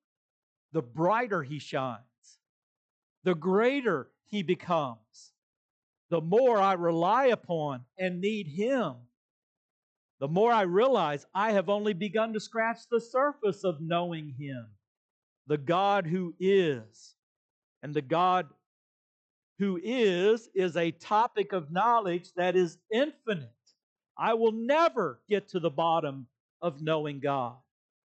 the 0.73 0.83
brighter 0.83 1.45
He 1.45 1.61
shines, 1.61 2.01
the 3.23 3.35
greater 3.35 4.11
He 4.27 4.43
becomes. 4.43 5.33
The 6.09 6.21
more 6.21 6.59
I 6.59 6.73
rely 6.73 7.27
upon 7.27 7.85
and 7.97 8.21
need 8.21 8.49
Him, 8.49 8.95
the 10.21 10.29
more 10.29 10.53
I 10.53 10.63
realize 10.63 11.27
I 11.35 11.53
have 11.53 11.69
only 11.69 11.93
begun 11.93 12.33
to 12.33 12.41
scratch 12.41 12.81
the 12.91 13.01
surface 13.01 13.65
of 13.65 13.81
knowing 13.81 14.35
Him, 14.39 14.67
the 15.47 15.59
God 15.59 16.07
who 16.07 16.35
is. 16.41 17.15
And 17.83 17.95
the 17.95 18.03
God 18.03 18.49
who 19.59 19.79
is 19.83 20.49
is 20.55 20.77
a 20.77 20.91
topic 20.91 21.53
of 21.53 21.71
knowledge 21.71 22.33
that 22.37 22.57
is 22.57 22.79
infinite. 22.93 23.51
I 24.19 24.35
will 24.35 24.53
never 24.53 25.21
get 25.29 25.49
to 25.51 25.61
the 25.61 25.71
bottom 25.71 26.27
of 26.63 26.81
knowing 26.81 27.21
God, 27.21 27.57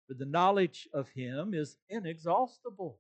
but 0.09 0.19
the 0.19 0.25
knowledge 0.25 0.89
of 0.95 1.09
Him 1.11 1.53
is 1.55 1.77
inexhaustible. 1.91 2.99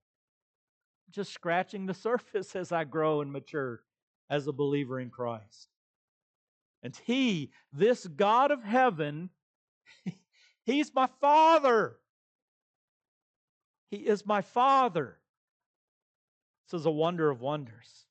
Just 1.11 1.33
scratching 1.33 1.87
the 1.87 1.95
surface 2.09 2.55
as 2.55 2.73
I 2.73 2.85
grow 2.85 3.23
and 3.23 3.33
mature 3.33 3.81
as 4.31 4.47
a 4.47 4.53
believer 4.53 5.01
in 5.01 5.09
Christ. 5.09 5.69
And 6.83 6.99
He, 7.05 7.51
this 7.73 8.07
God 8.07 8.51
of 8.51 8.63
heaven, 8.63 9.31
He's 10.65 10.95
my 10.95 11.09
Father. 11.21 11.97
He 13.91 13.97
is 13.99 14.27
my 14.27 14.43
Father. 14.43 15.19
This 16.67 16.81
is 16.81 16.87
a 16.87 16.91
wonder 16.91 17.31
of 17.31 17.41
wonders. 17.41 18.05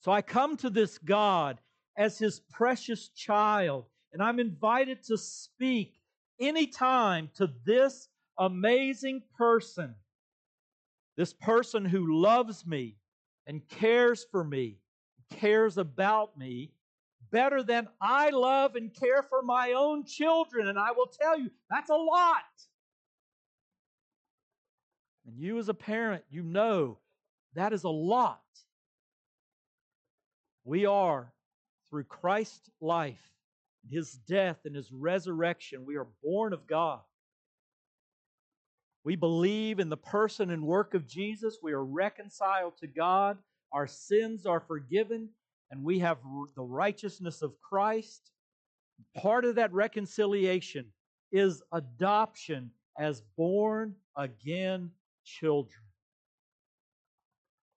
So 0.00 0.10
I 0.10 0.22
come 0.22 0.56
to 0.58 0.70
this 0.70 0.98
God 0.98 1.58
as 1.96 2.18
His 2.18 2.40
precious 2.50 3.08
child, 3.08 3.84
and 4.12 4.22
I'm 4.22 4.40
invited 4.40 5.02
to 5.04 5.18
speak 5.18 6.00
anytime 6.40 7.30
to 7.36 7.50
this 7.64 8.08
amazing 8.38 9.22
person, 9.36 9.94
this 11.16 11.32
person 11.32 11.84
who 11.84 12.20
loves 12.20 12.66
me 12.66 12.96
and 13.46 13.68
cares 13.68 14.26
for 14.30 14.42
me 14.42 14.78
cares 15.32 15.78
about 15.78 16.36
me 16.38 16.72
better 17.30 17.62
than 17.62 17.88
I 18.00 18.30
love 18.30 18.76
and 18.76 18.94
care 18.94 19.22
for 19.22 19.42
my 19.42 19.72
own 19.72 20.04
children. 20.04 20.68
And 20.68 20.78
I 20.78 20.92
will 20.92 21.06
tell 21.06 21.38
you, 21.38 21.50
that's 21.70 21.90
a 21.90 21.94
lot. 21.94 22.42
And 25.26 25.38
you, 25.38 25.58
as 25.58 25.68
a 25.68 25.74
parent, 25.74 26.24
you 26.30 26.42
know 26.42 26.98
that 27.54 27.72
is 27.72 27.84
a 27.84 27.88
lot. 27.88 28.40
We 30.64 30.86
are, 30.86 31.32
through 31.90 32.04
Christ's 32.04 32.70
life, 32.80 33.22
his 33.90 34.12
death, 34.12 34.58
and 34.64 34.76
his 34.76 34.92
resurrection, 34.92 35.84
we 35.84 35.96
are 35.96 36.06
born 36.22 36.52
of 36.52 36.66
God. 36.66 37.00
We 39.04 39.16
believe 39.16 39.80
in 39.80 39.88
the 39.88 39.96
person 39.96 40.50
and 40.50 40.62
work 40.64 40.94
of 40.94 41.08
Jesus. 41.08 41.58
We 41.62 41.72
are 41.72 41.84
reconciled 41.84 42.76
to 42.78 42.86
God 42.86 43.38
our 43.72 43.86
sins 43.86 44.46
are 44.46 44.60
forgiven, 44.60 45.28
and 45.70 45.82
we 45.82 45.98
have 46.00 46.18
the 46.54 46.62
righteousness 46.62 47.42
of 47.42 47.58
Christ. 47.60 48.30
Part 49.16 49.44
of 49.44 49.54
that 49.56 49.72
reconciliation 49.72 50.86
is 51.32 51.62
adoption 51.72 52.70
as 52.98 53.22
born 53.36 53.94
again 54.16 54.90
children. 55.24 55.82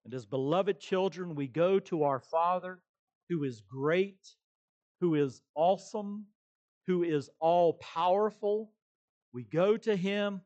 And 0.04 0.14
as 0.14 0.26
beloved 0.26 0.80
children, 0.80 1.34
we 1.36 1.48
go 1.48 1.80
to 1.80 2.04
our 2.04 2.20
Father 2.20 2.80
who 3.30 3.44
is 3.44 3.62
great, 3.62 4.20
who 5.02 5.16
is 5.16 5.42
awesome, 5.56 6.26
who 6.86 7.04
is 7.04 7.30
all 7.40 7.74
powerful. 7.74 8.72
We 9.34 9.44
go 9.44 9.78
to 9.78 9.96
Him 9.96 10.42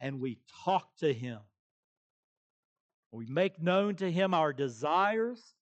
and 0.00 0.20
we 0.20 0.40
talk 0.64 0.88
to 0.98 1.12
Him. 1.12 1.38
We 3.12 3.26
make 3.26 3.60
known 3.60 3.96
to 3.96 4.10
Him 4.10 4.34
our 4.34 4.52
desires, 4.52 5.54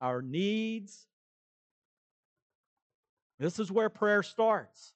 our 0.00 0.22
needs. 0.22 1.06
This 3.38 3.58
is 3.58 3.70
where 3.70 3.90
prayer 3.90 4.22
starts. 4.22 4.94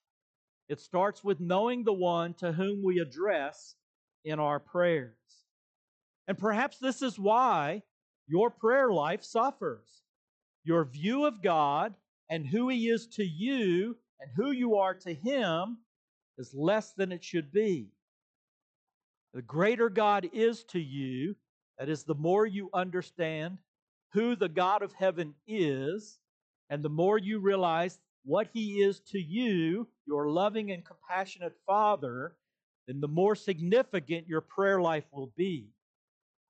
It 0.69 0.81
starts 0.81 1.25
with 1.25 1.41
knowing 1.41 1.85
the 1.85 1.93
one 1.93 2.35
to 2.35 2.53
whom 2.53 2.83
we 2.85 2.99
address 2.99 3.75
in 4.25 4.38
our 4.38 4.61
prayers. 4.61 5.14
And 6.27 6.38
perhaps 6.38 6.79
this 6.79 7.03
is 7.03 7.19
why 7.19 7.83
your 8.27 8.51
prayer 8.51 8.93
life 8.93 9.23
suffers. 9.23 10.03
Your 10.64 10.85
view 10.85 11.25
of 11.25 11.43
God 11.43 11.95
and 12.29 12.47
who 12.47 12.69
He 12.69 12.88
is 12.88 13.07
to 13.14 13.25
you 13.25 13.97
and 14.21 14.31
who 14.37 14.51
you 14.51 14.77
are 14.77 14.95
to 14.95 15.14
Him 15.14 15.79
is 16.37 16.53
less 16.55 16.93
than 16.93 17.12
it 17.12 17.25
should 17.25 17.51
be. 17.51 17.88
The 19.38 19.42
greater 19.42 19.88
God 19.88 20.29
is 20.33 20.64
to 20.64 20.81
you, 20.81 21.37
that 21.79 21.88
is, 21.88 22.03
the 22.03 22.16
more 22.16 22.44
you 22.44 22.70
understand 22.74 23.59
who 24.12 24.35
the 24.35 24.48
God 24.48 24.83
of 24.83 24.92
heaven 24.94 25.33
is, 25.46 26.18
and 26.70 26.83
the 26.83 26.88
more 26.88 27.18
you 27.18 27.38
realize 27.38 28.01
what 28.24 28.48
He 28.53 28.83
is 28.83 28.98
to 29.12 29.20
you, 29.20 29.87
your 30.07 30.29
loving 30.29 30.72
and 30.72 30.85
compassionate 30.85 31.55
Father, 31.68 32.35
then 32.88 32.98
the 32.98 33.07
more 33.07 33.37
significant 33.37 34.27
your 34.27 34.40
prayer 34.40 34.81
life 34.81 35.05
will 35.12 35.33
be. 35.37 35.68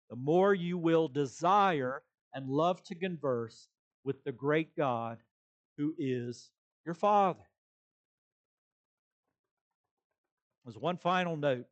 The 0.08 0.16
more 0.16 0.54
you 0.54 0.78
will 0.78 1.08
desire 1.08 2.02
and 2.32 2.48
love 2.48 2.82
to 2.84 2.94
converse 2.94 3.68
with 4.02 4.24
the 4.24 4.32
great 4.32 4.74
God 4.74 5.18
who 5.76 5.94
is 5.98 6.48
your 6.86 6.94
Father. 6.94 7.44
There's 10.64 10.78
one 10.78 10.96
final 10.96 11.36
note. 11.36 11.66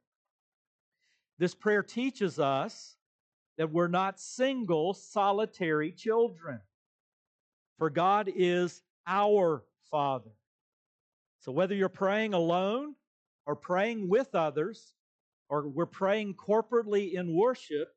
This 1.38 1.54
prayer 1.54 1.82
teaches 1.82 2.38
us 2.38 2.96
that 3.58 3.72
we're 3.72 3.88
not 3.88 4.20
single, 4.20 4.94
solitary 4.94 5.92
children. 5.92 6.60
For 7.78 7.90
God 7.90 8.30
is 8.34 8.82
our 9.06 9.64
Father. 9.90 10.30
So 11.40 11.52
whether 11.52 11.74
you're 11.74 11.88
praying 11.88 12.34
alone 12.34 12.94
or 13.46 13.54
praying 13.54 14.08
with 14.08 14.34
others, 14.34 14.94
or 15.48 15.68
we're 15.68 15.86
praying 15.86 16.34
corporately 16.34 17.12
in 17.12 17.36
worship, 17.36 17.94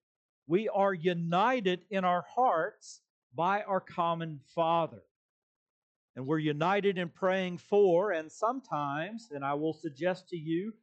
we 0.47 0.69
are 0.69 0.93
united 0.93 1.81
in 1.89 2.03
our 2.05 2.23
hearts 2.35 3.01
by 3.33 3.63
our 3.63 3.79
common 3.79 4.39
Father. 4.53 5.01
And 6.15 6.27
we're 6.27 6.39
united 6.39 6.97
in 6.97 7.09
praying 7.09 7.59
for, 7.59 8.11
and 8.11 8.31
sometimes, 8.31 9.29
and 9.31 9.43
I 9.43 9.53
will 9.53 9.73
suggest 9.73 10.27
to 10.29 10.37
you, 10.37 10.73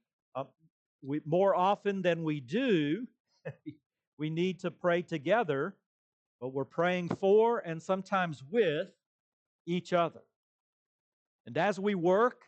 we, 1.03 1.21
more 1.25 1.55
often 1.55 2.03
than 2.03 2.25
we 2.25 2.41
do, 2.41 3.07
we 4.19 4.31
need 4.31 4.61
to 4.61 4.71
pray 4.71 5.03
together, 5.03 5.75
but 6.41 6.53
we're 6.53 6.65
praying 6.65 7.09
for 7.21 7.59
and 7.61 7.83
sometimes 7.83 8.43
with 8.51 8.89
each 9.67 9.93
other. 9.93 10.23
And 11.47 11.57
as 11.57 11.79
we 11.79 11.95
work 11.95 12.43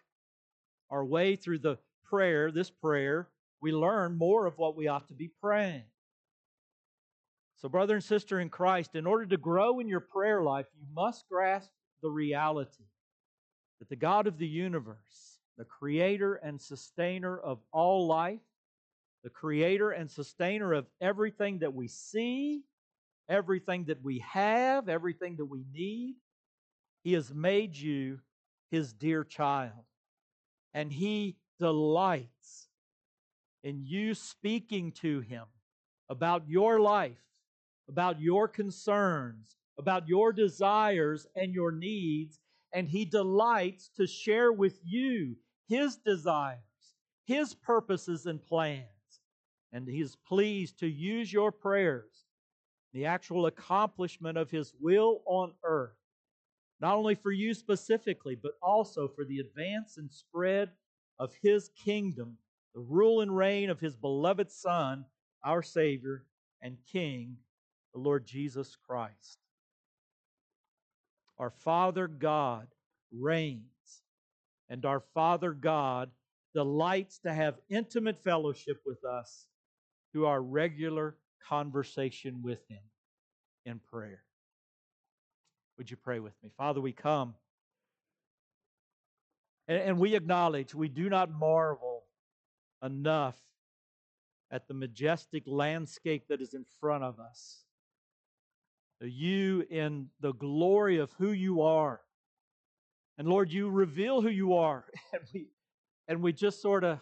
our 0.91 1.05
way 1.05 1.37
through 1.37 1.61
the 1.61 1.79
prayer, 2.05 2.51
this 2.51 2.71
prayer, 2.71 3.29
we 3.61 3.73
learn 3.73 4.17
more 4.17 4.47
of 4.47 4.59
what 4.59 4.77
we 4.77 4.89
ought 4.89 5.09
to 5.09 5.15
be 5.15 5.31
praying. 5.41 5.85
So, 7.57 7.69
brother 7.69 7.95
and 7.95 8.05
sister 8.05 8.39
in 8.39 8.51
Christ, 8.51 8.95
in 8.95 9.07
order 9.07 9.27
to 9.27 9.37
grow 9.37 9.81
in 9.81 9.89
your 9.89 10.01
prayer 10.01 10.43
life, 10.43 10.67
you 10.77 10.87
must 10.95 11.29
grasp 11.29 11.71
the 12.03 12.11
reality 12.11 12.85
that 13.81 13.89
the 13.89 13.97
God 13.97 14.27
of 14.27 14.39
the 14.39 14.47
universe, 14.47 15.38
the 15.59 15.65
creator 15.65 16.37
and 16.37 16.61
sustainer 16.61 17.37
of 17.37 17.59
all 17.73 18.07
life, 18.07 18.41
the 19.25 19.31
creator 19.31 19.91
and 19.91 20.09
sustainer 20.09 20.73
of 20.73 20.87
everything 21.01 21.59
that 21.59 21.75
we 21.75 21.89
see, 21.89 22.63
everything 23.29 23.85
that 23.87 24.03
we 24.03 24.21
have, 24.21 24.89
everything 24.89 25.37
that 25.37 25.45
we 25.45 25.65
need, 25.73 26.15
He 27.03 27.13
has 27.15 27.35
made 27.35 27.77
you 27.77 28.21
His 28.71 28.93
dear 28.93 29.25
child. 29.25 29.85
And 30.73 30.93
He 30.93 31.37
delights 31.59 32.69
in 33.65 33.85
you 33.85 34.15
speaking 34.15 34.93
to 34.93 35.21
Him 35.21 35.45
about 36.09 36.49
your 36.49 36.79
life, 36.79 37.19
about 37.89 38.21
your 38.21 38.47
concerns, 38.47 39.57
about 39.77 40.07
your 40.07 40.33
desires 40.33 41.27
and 41.35 41.53
your 41.53 41.73
needs. 41.73 42.39
And 42.73 42.89
He 42.89 43.05
delights 43.05 43.91
to 43.97 44.07
share 44.07 44.53
with 44.53 44.79
you 44.85 45.37
His 45.69 45.97
desires, 45.97 46.59
His 47.25 47.55
purposes 47.55 48.27
and 48.27 48.45
plans 48.45 48.87
and 49.73 49.87
He 49.87 50.01
is 50.01 50.17
pleased 50.17 50.79
to 50.81 50.87
use 50.89 51.33
your 51.33 51.53
prayers, 51.53 52.25
the 52.93 53.05
actual 53.05 53.47
accomplishment 53.47 54.39
of 54.39 54.51
His 54.51 54.73
will 54.81 55.23
on 55.27 55.53
earth, 55.65 55.97
not 56.81 56.97
only 56.97 57.15
for 57.15 57.33
you 57.33 57.55
specifically, 57.55 58.35
but 58.35 58.53
also 58.63 59.09
for 59.09 59.25
the 59.25 59.41
advance 59.41 59.99
and 59.99 60.11
spread 60.11 60.71
of 61.19 61.33
His 61.43 61.71
kingdom, 61.85 62.39
the 62.75 62.81
rule 62.81 63.21
and 63.21 63.37
reign 63.37 63.71
of 63.71 63.81
His 63.81 63.97
beloved 63.97 64.51
Son, 64.51 65.05
our 65.45 65.63
Savior 65.63 66.25
and 66.63 66.77
King, 66.91 67.37
the 67.93 68.01
Lord 68.01 68.27
Jesus 68.27 68.77
Christ. 68.87 69.39
Our 71.39 71.51
Father 71.51 72.09
God 72.09 72.69
reigns, 73.13 73.78
and 74.69 74.85
our 74.85 75.01
Father 75.15 75.53
God 75.53 76.11
delights 76.55 77.19
to 77.21 77.33
have 77.33 77.59
intimate 77.69 78.23
fellowship 78.23 78.79
with 78.85 79.05
us 79.05 79.47
through 80.13 80.27
our 80.27 80.43
regular 80.43 81.17
conversation 81.49 82.43
with 82.43 82.61
Him 82.69 82.81
in 83.65 83.79
prayer. 83.79 84.23
Would 85.77 85.91
you 85.91 85.97
pray 85.97 86.19
with 86.19 86.35
me? 86.43 86.51
Father, 86.57 86.81
we 86.81 86.93
come 86.93 87.35
and, 89.69 89.99
we 89.99 90.15
acknowledge 90.15 90.75
we 90.75 90.89
do 90.89 91.11
not 91.11 91.31
marvel 91.31 92.05
enough 92.83 93.37
at 94.51 94.67
the 94.67 94.73
majestic 94.75 95.43
landscape 95.47 96.25
that 96.29 96.41
is 96.41 96.55
in 96.55 96.65
front 96.81 97.05
of 97.05 97.21
us. 97.21 97.65
You 99.01 99.65
in 99.71 100.09
the 100.21 100.33
glory 100.33 100.99
of 100.99 101.13
who 101.19 101.33
you 101.33 101.61
are. 101.61 102.01
And 103.19 103.29
Lord, 103.29 103.53
you 103.53 103.69
reveal 103.69 104.23
who 104.23 104.29
you 104.29 104.55
are. 104.55 104.85
And 105.13 105.23
we 105.35 105.49
and 106.07 106.23
we 106.23 106.33
just 106.33 106.63
sort 106.63 106.85
of 106.85 107.01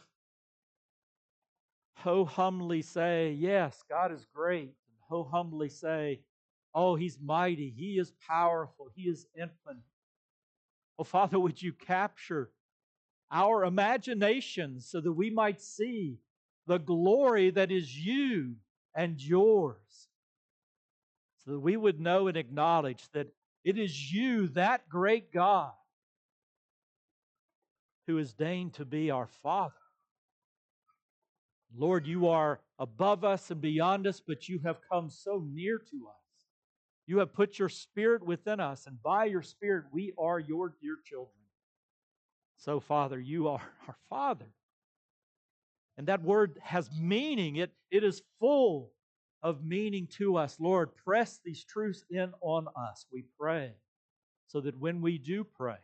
ho 1.95 2.25
humbly 2.25 2.83
say, 2.83 3.33
Yes, 3.33 3.83
God 3.89 4.13
is 4.13 4.27
great. 4.35 4.63
And 4.89 4.99
ho 5.09 5.29
humbly 5.31 5.69
say, 5.69 6.21
Oh, 6.75 6.95
He's 6.97 7.19
mighty. 7.21 7.71
He 7.71 7.99
is 7.99 8.13
powerful. 8.27 8.91
He 8.95 9.03
is 9.03 9.27
infinite. 9.35 9.83
Oh, 10.99 11.05
Father, 11.05 11.39
would 11.39 11.61
you 11.61 11.73
capture 11.73 12.51
our 13.31 13.65
imaginations 13.65 14.89
so 14.89 15.01
that 15.01 15.13
we 15.13 15.31
might 15.31 15.61
see 15.61 16.19
the 16.67 16.79
glory 16.79 17.51
that 17.51 17.71
is 17.71 17.95
you 17.97 18.57
and 18.95 19.21
yours? 19.23 20.09
So 21.45 21.53
that 21.53 21.61
we 21.61 21.77
would 21.77 22.01
know 22.01 22.29
and 22.29 22.37
acknowledge 22.37 23.09
that 23.13 23.29
it 23.65 23.79
is 23.79 24.13
you, 24.13 24.49
that 24.49 24.89
great 24.89 25.33
God, 25.33 25.73
who 28.07 28.17
has 28.17 28.33
deigned 28.33 28.75
to 28.75 28.85
be 28.85 29.11
our 29.11 29.27
Father. 29.43 29.75
Lord, 31.77 32.07
you 32.07 32.29
are 32.29 32.61
above 32.79 33.25
us 33.25 33.51
and 33.51 33.61
beyond 33.61 34.07
us, 34.07 34.21
but 34.27 34.49
you 34.49 34.61
have 34.65 34.79
come 34.91 35.11
so 35.11 35.45
near 35.53 35.79
to 35.79 36.09
us. 36.09 36.27
You 37.07 37.19
have 37.19 37.35
put 37.35 37.59
your 37.59 37.69
spirit 37.69 38.25
within 38.25 38.61
us, 38.61 38.87
and 38.87 39.01
by 39.03 39.27
your 39.27 39.43
spirit, 39.43 39.85
we 39.93 40.13
are 40.19 40.41
your 40.41 40.75
dear 40.81 40.97
children. 41.05 41.31
So, 42.57 42.81
Father, 42.81 43.21
you 43.21 43.49
are 43.49 43.61
our 43.89 43.97
Father. 44.09 44.47
And 45.99 46.09
that 46.09 46.23
word 46.23 46.59
has 46.63 46.91
meaning, 46.99 47.57
it, 47.57 47.73
it 47.91 48.05
is 48.05 48.23
full 48.39 48.93
of 49.43 49.65
meaning 49.65 50.09
to 50.19 50.37
us. 50.37 50.57
Lord, 50.61 50.91
press 50.97 51.41
these 51.45 51.65
truths 51.65 52.05
in 52.11 52.33
on 52.41 52.67
us, 52.77 53.07
we 53.13 53.25
pray, 53.39 53.73
so 54.47 54.61
that 54.61 54.79
when 54.79 55.01
we 55.01 55.19
do 55.19 55.45
pray, 55.45 55.77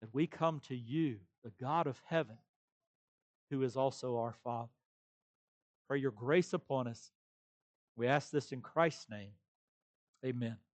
that 0.00 0.12
we 0.12 0.26
come 0.26 0.60
to 0.68 0.76
you, 0.76 1.16
the 1.42 1.52
God 1.60 1.86
of 1.86 2.00
heaven, 2.04 2.38
who 3.50 3.62
is 3.62 3.76
also 3.76 4.18
our 4.18 4.34
Father. 4.44 4.68
Pray 5.88 5.98
your 5.98 6.10
grace 6.10 6.52
upon 6.52 6.86
us. 6.86 7.10
We 7.96 8.06
ask 8.06 8.30
this 8.30 8.52
in 8.52 8.60
Christ's 8.60 9.06
name. 9.10 9.30
Amen. 10.24 10.58